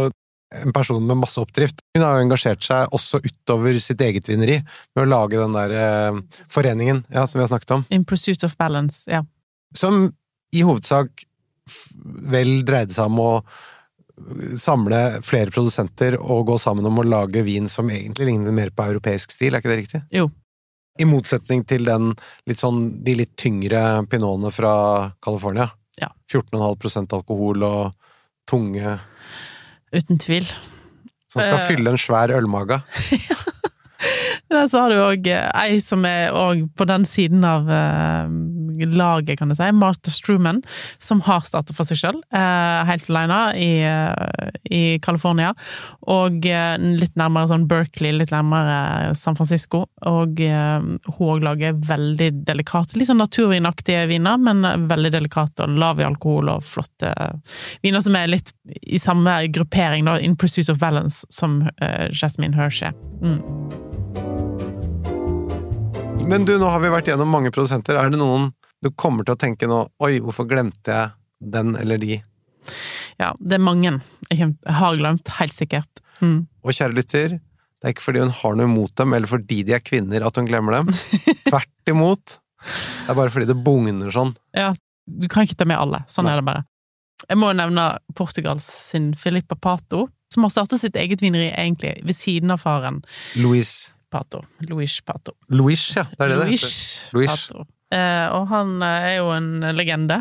en 0.54 0.72
person 0.72 1.06
med 1.06 1.18
masse 1.18 1.40
oppdrift. 1.42 1.80
Hun 1.96 2.04
har 2.04 2.16
jo 2.16 2.26
engasjert 2.26 2.62
seg 2.64 2.92
også 2.94 3.20
utover 3.24 3.78
sitt 3.82 4.00
eget 4.04 4.28
vinneri 4.30 4.60
med 4.94 5.02
å 5.02 5.08
lage 5.10 5.40
den 5.40 5.56
der 5.56 5.74
eh, 5.74 6.42
foreningen 6.52 7.02
ja, 7.10 7.26
som 7.26 7.40
vi 7.40 7.44
har 7.44 7.50
snakket 7.50 7.74
om. 7.78 7.86
In 7.90 8.06
pursuit 8.06 8.44
of 8.46 8.56
balance, 8.58 9.04
ja. 9.10 9.24
Som 9.76 10.12
i 10.54 10.62
hovedsak 10.62 11.26
vel 12.30 12.60
dreide 12.66 12.94
seg 12.94 13.10
om 13.10 13.22
å 13.22 13.30
samle 14.56 15.20
flere 15.26 15.52
produsenter 15.52 16.16
og 16.16 16.46
gå 16.48 16.56
sammen 16.62 16.86
om 16.88 17.02
å 17.02 17.04
lage 17.04 17.42
vin 17.44 17.68
som 17.68 17.90
egentlig 17.92 18.30
ligner 18.30 18.54
mer 18.54 18.70
på 18.72 18.86
europeisk 18.86 19.34
stil, 19.34 19.52
er 19.52 19.60
ikke 19.60 19.72
det 19.74 19.80
riktig? 19.82 20.02
Jo. 20.14 20.30
I 20.96 21.04
motsetning 21.04 21.66
til 21.68 21.84
den 21.84 22.14
litt 22.48 22.62
sånn, 22.62 23.02
de 23.04 23.18
litt 23.18 23.34
tyngre 23.36 24.06
pinotene 24.08 24.52
fra 24.54 24.76
California. 25.20 25.68
Ja. 26.00 26.08
14,5% 26.32 27.12
alkohol 27.18 27.66
og 27.66 28.06
tunge 28.48 28.96
Uten 29.94 30.18
tvil. 30.18 30.46
Som 31.30 31.40
skal 31.42 31.58
Eh. 31.60 31.66
fylle 31.68 31.90
en 31.90 31.98
svær 31.98 32.30
ølmage. 32.36 32.80
Der 34.52 34.68
så 34.70 34.84
har 34.84 34.92
du 34.92 35.00
òg 35.00 35.28
ei 35.30 35.80
som 35.82 36.04
er 36.08 36.34
på 36.76 36.86
den 36.88 37.06
siden 37.08 37.44
av 37.46 37.70
eh, 37.72 38.28
laget, 38.86 39.38
kan 39.38 39.50
du 39.50 39.56
si, 39.56 39.68
Martha 39.74 40.12
Struman, 40.12 40.62
som 41.02 41.22
har 41.26 41.44
startet 41.46 41.76
for 41.76 41.88
seg 41.88 42.00
sjøl, 42.00 42.20
eh, 42.30 42.82
helt 42.88 43.08
aleine 43.10 43.40
i, 43.58 43.70
eh, 43.86 44.50
i 44.70 44.82
California. 45.02 45.52
Og 46.12 46.46
eh, 46.46 46.76
litt 47.00 47.16
nærmere 47.18 47.50
sånn 47.52 47.66
Berkeley, 47.70 48.14
litt 48.16 48.34
nærmere 48.34 49.14
San 49.18 49.38
Francisco. 49.38 49.86
Og 50.06 50.40
eh, 50.44 50.78
hun 51.16 51.26
òg 51.26 51.44
lager 51.46 51.78
veldig 51.88 52.30
delikate, 52.46 52.98
litt 52.98 53.10
sånn 53.10 53.22
naturvinaktige 53.22 54.06
viner, 54.10 54.38
men 54.40 54.62
veldig 54.90 55.14
delikate 55.16 55.66
og 55.66 55.80
lav 55.80 56.00
i 56.02 56.06
alkohol 56.06 56.52
og 56.52 56.66
flotte 56.66 57.12
viner 57.82 58.04
som 58.04 58.16
er 58.18 58.30
litt 58.30 58.52
i 58.82 59.00
samme 59.02 59.38
gruppering, 59.54 60.06
da, 60.06 60.18
in 60.20 60.36
pursuit 60.36 60.70
of 60.72 60.80
balance, 60.82 61.26
som 61.30 61.62
eh, 61.80 62.08
Jasmine 62.12 62.56
Hirsch 62.56 62.82
er. 62.86 62.96
Mm. 63.22 63.95
Men 66.26 66.44
du, 66.44 66.56
nå 66.58 66.66
har 66.66 66.80
vi 66.82 66.88
vært 66.90 67.06
gjennom 67.06 67.28
mange 67.30 67.52
produsenter. 67.54 67.94
Er 67.94 68.10
det 68.10 68.18
noen 68.18 68.48
du 68.82 68.88
kommer 68.98 69.22
til 69.24 69.36
å 69.36 69.38
tenke 69.38 69.68
nå 69.70 69.84
Oi, 70.02 70.16
hvorfor 70.24 70.48
glemte 70.50 70.90
jeg 70.90 71.52
den 71.54 71.76
eller 71.78 72.00
de? 72.02 72.18
Ja, 73.20 73.30
det 73.38 73.56
er 73.56 73.62
mange 73.62 73.92
jeg 74.34 74.48
har 74.66 74.98
glemt, 74.98 75.30
helt 75.38 75.54
sikkert. 75.54 76.02
Mm. 76.18 76.48
Og 76.66 76.74
kjære 76.74 76.96
lytter, 76.96 77.36
det 77.38 77.86
er 77.86 77.94
ikke 77.94 78.08
fordi 78.08 78.24
hun 78.24 78.34
har 78.40 78.58
noe 78.58 78.66
imot 78.66 78.96
dem, 78.98 79.14
eller 79.14 79.30
fordi 79.30 79.60
de 79.68 79.76
er 79.76 79.84
kvinner 79.86 80.26
at 80.26 80.40
hun 80.40 80.48
glemmer 80.50 80.80
dem. 80.80 80.90
Tvert 81.48 81.92
imot. 81.94 82.38
Det 82.58 83.14
er 83.14 83.20
bare 83.20 83.30
fordi 83.30 83.46
det 83.52 83.58
bugner 83.62 84.10
sånn. 84.10 84.34
Ja, 84.56 84.72
du 85.06 85.28
kan 85.30 85.46
ikke 85.46 85.60
ta 85.62 85.68
med 85.70 85.78
alle. 85.78 86.02
Sånn 86.10 86.26
Nei. 86.26 86.34
er 86.34 86.42
det 86.42 86.48
bare. 86.50 86.66
Jeg 87.22 87.38
må 87.38 87.52
nevne 87.54 87.90
Portugals 88.18 88.66
sin 88.90 89.12
Filippa 89.14 89.54
Pato, 89.54 90.08
som 90.34 90.42
har 90.42 90.56
startet 90.56 90.82
sitt 90.82 90.98
eget 90.98 91.22
vineri 91.22 91.52
egentlig 91.52 91.94
ved 92.02 92.18
siden 92.18 92.50
av 92.50 92.66
faren 92.66 93.04
Louise 93.38 93.94
Pato. 94.10 94.44
Luis 94.68 95.00
Pato. 95.04 95.34
Luis, 95.48 95.88
ja. 95.96 96.06
Det 96.12 96.26
er 96.26 96.34
det 96.34 96.42
det 96.42 96.52
heter. 96.52 96.76
Luis. 97.16 97.32
Pato. 97.32 97.66
Eh, 97.94 98.26
og 98.34 98.48
han 98.50 98.80
eh, 98.82 99.04
er 99.12 99.14
jo 99.20 99.28
en 99.30 99.62
legende, 99.76 100.16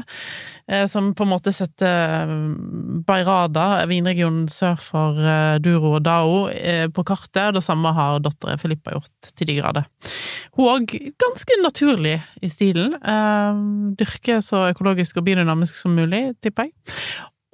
eh, 0.69 0.83
som 0.89 1.07
på 1.17 1.25
en 1.25 1.31
måte 1.31 1.49
setter 1.55 2.29
Bayrada, 2.29 3.05
Bairada, 3.07 3.63
vinregionen 3.89 4.45
sør 4.53 4.77
for 4.77 5.17
eh, 5.17 5.57
Duro 5.65 5.95
og 5.97 6.03
Dao, 6.05 6.43
eh, 6.53 6.85
på 6.93 7.05
kartet. 7.07 7.55
Det 7.57 7.63
samme 7.65 7.89
har 7.97 8.21
datteren 8.21 8.61
Filippa 8.61 8.93
gjort 8.93 9.31
til 9.33 9.49
de 9.49 9.57
grader. 9.57 9.89
Hun 10.59 10.69
òg 10.75 10.93
ganske 11.21 11.57
naturlig 11.63 12.19
i 12.45 12.51
stilen. 12.53 12.99
Eh, 13.01 13.63
dyrker 13.97 14.45
så 14.45 14.67
økologisk 14.69 15.17
og 15.17 15.25
biodynamisk 15.25 15.79
som 15.79 15.97
mulig, 15.97 16.27
tipper 16.45 16.69
jeg. 16.69 16.75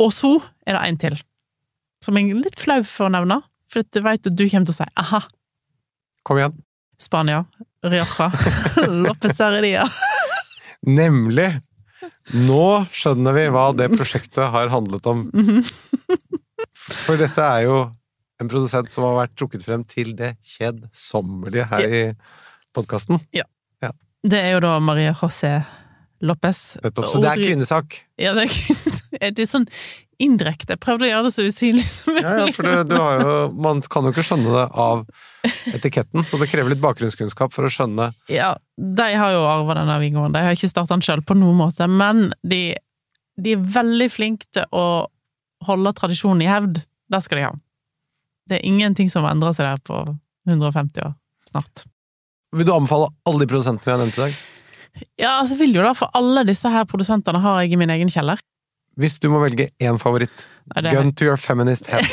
Og 0.02 0.12
så 0.16 0.36
er 0.68 0.76
det 0.76 0.84
en 0.90 1.02
til, 1.08 1.22
som 2.04 2.20
jeg 2.20 2.34
er 2.34 2.44
litt 2.44 2.60
flau 2.60 2.82
for 2.84 3.08
å 3.08 3.16
nevne. 3.16 3.40
For 3.72 3.80
jeg 3.86 4.04
vet 4.04 4.28
at 4.28 4.36
du 4.36 4.44
kommer 4.44 4.68
til 4.68 4.76
å 4.76 4.82
si 4.82 4.92
aha, 5.00 5.24
Kom 6.24 6.38
igjen. 6.38 6.58
Spania, 7.02 7.46
Rioja, 7.84 8.32
Lopez 9.04 9.40
Nemlig! 10.82 11.50
Nå 12.46 12.66
skjønner 12.94 13.36
vi 13.36 13.48
hva 13.54 13.72
det 13.78 13.90
prosjektet 13.94 14.52
har 14.54 14.70
handlet 14.74 15.08
om. 15.10 15.26
For 16.78 17.18
dette 17.20 17.42
er 17.46 17.66
jo 17.66 17.80
en 18.42 18.50
produsent 18.50 18.94
som 18.94 19.06
har 19.06 19.18
vært 19.20 19.36
trukket 19.38 19.66
frem 19.66 19.84
til 19.90 20.14
det 20.18 20.36
kjedsommelige 20.46 21.68
her 21.74 21.86
i 21.86 22.04
podkasten. 22.74 23.22
Ja, 23.36 23.46
Det 24.22 24.38
er 24.38 24.56
jo 24.56 24.62
da 24.66 24.76
Maria 24.80 25.14
José 25.18 25.60
Lopez. 26.22 26.78
Nettopp. 26.84 27.10
Så 27.10 27.22
det 27.24 27.32
er 27.32 27.42
kvinnesak. 27.42 28.00
Ja, 28.22 28.34
det 28.38 28.48
er, 28.48 29.32
det 29.36 29.44
er 29.46 29.50
sånn 29.50 29.68
indirekte. 30.22 30.76
Jeg 30.76 30.82
prøvde 30.84 31.08
å 31.08 31.10
gjøre 31.10 31.28
det 31.28 31.34
så 31.34 31.46
usynlig 31.48 31.86
som 31.90 32.14
mulig. 32.14 32.24
Ja, 32.26 32.34
ja, 32.44 32.52
for 32.54 32.68
du, 32.68 32.92
du 32.92 32.96
har 33.00 33.22
jo, 33.22 33.32
man 33.66 33.82
kan 33.92 34.06
jo 34.06 34.14
ikke 34.14 34.26
skjønne 34.28 34.54
det 34.54 34.66
av 34.84 35.04
etiketten, 35.74 36.26
så 36.28 36.38
det 36.38 36.50
krever 36.52 36.74
litt 36.74 36.84
bakgrunnskunnskap 36.84 37.54
for 37.56 37.66
å 37.66 37.72
skjønne 37.74 38.12
Ja, 38.30 38.54
de 38.78 39.08
har 39.18 39.34
jo 39.34 39.42
arva 39.50 39.80
denne 39.80 39.98
vingården. 40.04 40.36
De 40.36 40.46
har 40.46 40.58
ikke 40.58 40.70
starta 40.70 40.94
den 40.94 41.06
sjøl 41.06 41.26
på 41.26 41.38
noen 41.40 41.58
måte, 41.64 41.88
men 41.90 42.30
de, 42.46 42.62
de 43.42 43.56
er 43.58 43.66
veldig 43.80 44.10
flinke 44.14 44.50
til 44.54 44.68
å 44.70 44.86
holde 45.66 45.96
tradisjonen 45.98 46.46
i 46.46 46.50
hevd. 46.50 46.84
Det 47.12 47.24
skal 47.26 47.42
de 47.42 47.48
ha. 47.50 47.56
Det 48.50 48.60
er 48.60 48.68
ingenting 48.68 49.10
som 49.14 49.26
endrer 49.30 49.58
seg 49.58 49.68
der 49.70 49.82
på 49.86 50.04
150 50.50 51.06
år 51.06 51.18
snart. 51.52 51.86
Vil 52.56 52.68
du 52.68 52.74
anbefale 52.74 53.12
alle 53.30 53.44
de 53.44 53.50
produsentene 53.50 53.88
vi 53.88 53.94
har 53.94 54.02
nevnt 54.02 54.18
i 54.18 54.26
dag? 54.26 54.40
Ja, 55.20 55.38
altså 55.40 55.58
vil 55.60 55.76
jo 55.76 55.84
da, 55.86 55.94
for 55.98 56.12
alle 56.18 56.44
disse 56.48 56.70
her 56.72 56.88
produsentene 56.90 57.42
har 57.44 57.62
jeg 57.62 57.76
i 57.76 57.80
min 57.80 57.94
egen 57.94 58.12
kjeller. 58.12 58.42
Hvis 59.00 59.18
du 59.24 59.30
må 59.32 59.40
velge 59.44 59.70
én 59.80 59.98
favoritt, 60.02 60.48
Nei, 60.74 60.84
det, 60.86 60.94
gun 60.96 61.14
to 61.16 61.28
your 61.30 61.40
feminist 61.40 61.88
head. 61.92 62.06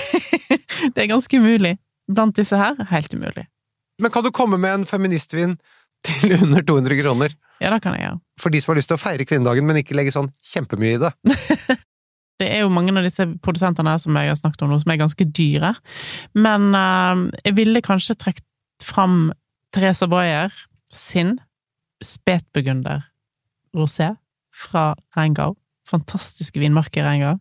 det 0.95 1.05
er 1.05 1.11
ganske 1.11 1.41
umulig. 1.41 1.75
Blant 2.09 2.39
disse 2.39 2.57
her, 2.57 2.79
helt 2.93 3.13
umulig. 3.15 3.49
Men 3.99 4.15
kan 4.15 4.25
du 4.25 4.31
komme 4.35 4.61
med 4.63 4.81
en 4.81 4.87
feministvin 4.89 5.59
til 6.07 6.37
under 6.39 6.63
200 6.63 7.03
kroner? 7.03 7.35
Ja, 7.59 7.73
det 7.75 7.83
kan 7.83 7.97
jeg 7.99 8.07
gjøre. 8.07 8.21
For 8.39 8.55
de 8.55 8.63
som 8.63 8.73
har 8.73 8.79
lyst 8.79 8.93
til 8.93 8.99
å 8.99 9.03
feire 9.03 9.27
kvinnedagen, 9.27 9.67
men 9.67 9.81
ikke 9.83 9.97
legge 9.99 10.15
sånn 10.15 10.31
kjempemye 10.53 10.97
i 10.97 11.03
det. 11.03 11.13
Det 12.39 12.47
er 12.55 12.61
jo 12.63 12.71
mange 12.71 12.93
av 12.95 13.03
disse 13.03 13.25
produsentene 13.43 13.91
her 13.91 13.99
som 13.99 14.15
jeg 14.15 14.31
har 14.31 14.37
snakket 14.39 14.61
om 14.63 14.71
nå, 14.71 14.77
som 14.79 14.93
er 14.95 15.01
ganske 15.01 15.25
dyre. 15.35 15.73
Men 16.39 16.69
uh, 16.71 17.25
jeg 17.43 17.57
ville 17.59 17.83
kanskje 17.83 18.15
trukket 18.15 18.87
fram 18.87 19.33
Teresa 19.75 20.07
Breyer 20.07 20.55
sin 20.95 21.41
spetburgunder 22.05 23.05
rosé 23.77 24.13
fra 24.55 24.93
Reingau. 25.17 25.57
Fantastiske 25.89 26.61
vinmarker 26.61 27.03
i 27.03 27.07
Reingau. 27.07 27.39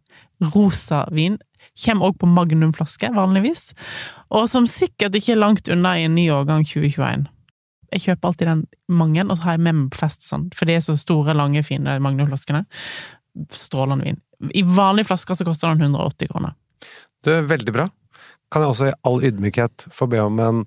Rosa 0.54 1.06
vin. 1.12 1.38
Kommer 1.78 2.10
også 2.10 2.22
på 2.22 2.30
magnumflaske, 2.32 3.10
vanligvis. 3.13 3.72
Og 4.34 4.48
som 4.50 4.67
sikkert 4.70 5.17
ikke 5.17 5.36
er 5.36 5.41
langt 5.41 5.70
unna 5.72 5.98
i 5.98 6.06
en 6.08 6.15
ny 6.15 6.30
årgang 6.34 6.65
2021. 6.65 7.28
Jeg 7.93 8.04
kjøper 8.04 8.30
alltid 8.30 8.50
den 8.50 8.63
mange, 8.91 9.24
og 9.24 9.38
så 9.38 9.48
har 9.48 9.58
jeg 9.58 9.63
med 9.67 9.78
meg 9.78 9.91
på 9.93 10.02
fest 10.02 10.26
og 10.26 10.32
sånn, 10.32 10.48
for 10.56 10.67
de 10.67 10.76
er 10.76 10.82
så 10.84 10.98
store, 11.00 11.36
lange, 11.38 11.63
fine 11.63 12.00
magnumflaskene. 12.04 12.65
Strålende 13.54 14.10
vin. 14.10 14.20
I 14.58 14.63
vanlige 14.63 15.10
flasker 15.12 15.38
så 15.38 15.48
koster 15.48 15.72
den 15.72 15.88
180 15.88 16.32
kroner. 16.32 16.58
Du, 17.26 17.32
veldig 17.48 17.74
bra. 17.74 17.88
Kan 18.52 18.63
jeg 18.63 18.74
også 18.74 18.89
i 18.89 18.98
all 19.08 19.24
ydmykhet 19.28 19.88
få 19.93 20.08
be 20.12 20.20
om 20.24 20.41
en 20.43 20.65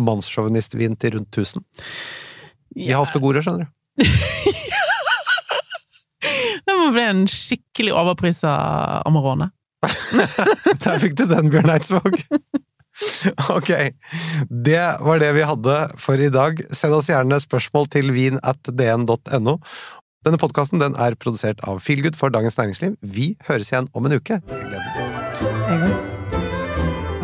mannssjåvinistvin 0.00 0.98
til 1.00 1.16
rundt 1.18 1.38
1000? 1.38 1.64
De 2.76 2.90
har 2.92 3.02
ofte 3.02 3.20
gode, 3.22 3.42
skjønner 3.44 3.66
du. 3.66 3.70
Det 6.66 6.74
må 6.76 6.90
bli 6.94 7.02
en 7.02 7.22
skikkelig 7.30 7.92
overprisa 7.96 8.50
Amarone. 9.08 9.50
Der 10.84 10.98
fikk 11.00 11.16
du 11.18 11.24
den, 11.30 11.50
Bjørn 11.52 11.70
Eidsvåg! 11.76 12.20
Ok, 13.48 13.70
det 14.52 14.80
var 15.00 15.20
det 15.22 15.30
vi 15.32 15.44
hadde 15.48 15.76
for 15.96 16.20
i 16.20 16.26
dag. 16.28 16.58
Send 16.76 16.92
oss 16.92 17.06
gjerne 17.08 17.38
spørsmål 17.40 17.86
til 17.94 18.10
vin 18.12 18.36
at 18.44 18.60
dn.no. 18.76 19.54
Denne 20.26 20.40
podkasten 20.42 20.82
den 20.82 20.92
er 21.00 21.16
produsert 21.16 21.62
av 21.64 21.80
Feelgood 21.80 22.18
for 22.20 22.28
Dagens 22.34 22.58
Næringsliv. 22.60 22.98
Vi 23.00 23.30
høres 23.48 23.70
igjen 23.72 23.88
om 23.96 24.04
en 24.04 24.18
uke. 24.18 24.36
Jeg 24.36 24.68
gleder 24.68 24.84
meg. 24.84 25.96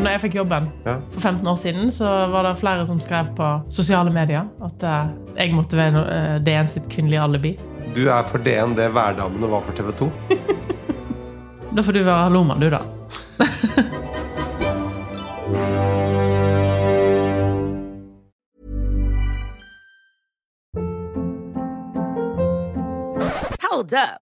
Når 0.00 0.10
jeg 0.14 0.22
fikk 0.24 0.38
jobben 0.40 0.70
Ja. 0.88 0.96
for 1.12 1.20
15 1.28 1.52
år 1.52 1.58
siden, 1.60 1.92
så 1.92 2.08
var 2.32 2.48
det 2.48 2.54
flere 2.62 2.86
som 2.88 2.96
skrev 3.04 3.34
på 3.36 3.50
sosiale 3.76 4.08
medier 4.14 4.48
at 4.64 4.80
eh, 4.86 5.12
jeg 5.36 5.54
måtte 5.56 5.78
være 5.78 6.02
eh, 6.12 6.36
DN 6.44 6.68
sitt 6.70 6.88
kvinnelige 6.92 7.22
alibi. 7.22 7.54
Du 7.96 8.06
er 8.12 8.26
for 8.28 8.42
DN 8.44 8.76
det 8.76 8.90
hverdamene 8.92 9.50
var 9.50 9.64
for 9.64 9.76
TV 9.76 9.92
2. 10.04 10.10
Da 11.76 11.82
får 11.84 11.92
du 11.92 11.98
være 12.06 12.22
hallomann, 12.24 12.60
du, 12.62 12.70
da. 12.72 12.78
Hold 23.60 23.92
up. 23.92 24.25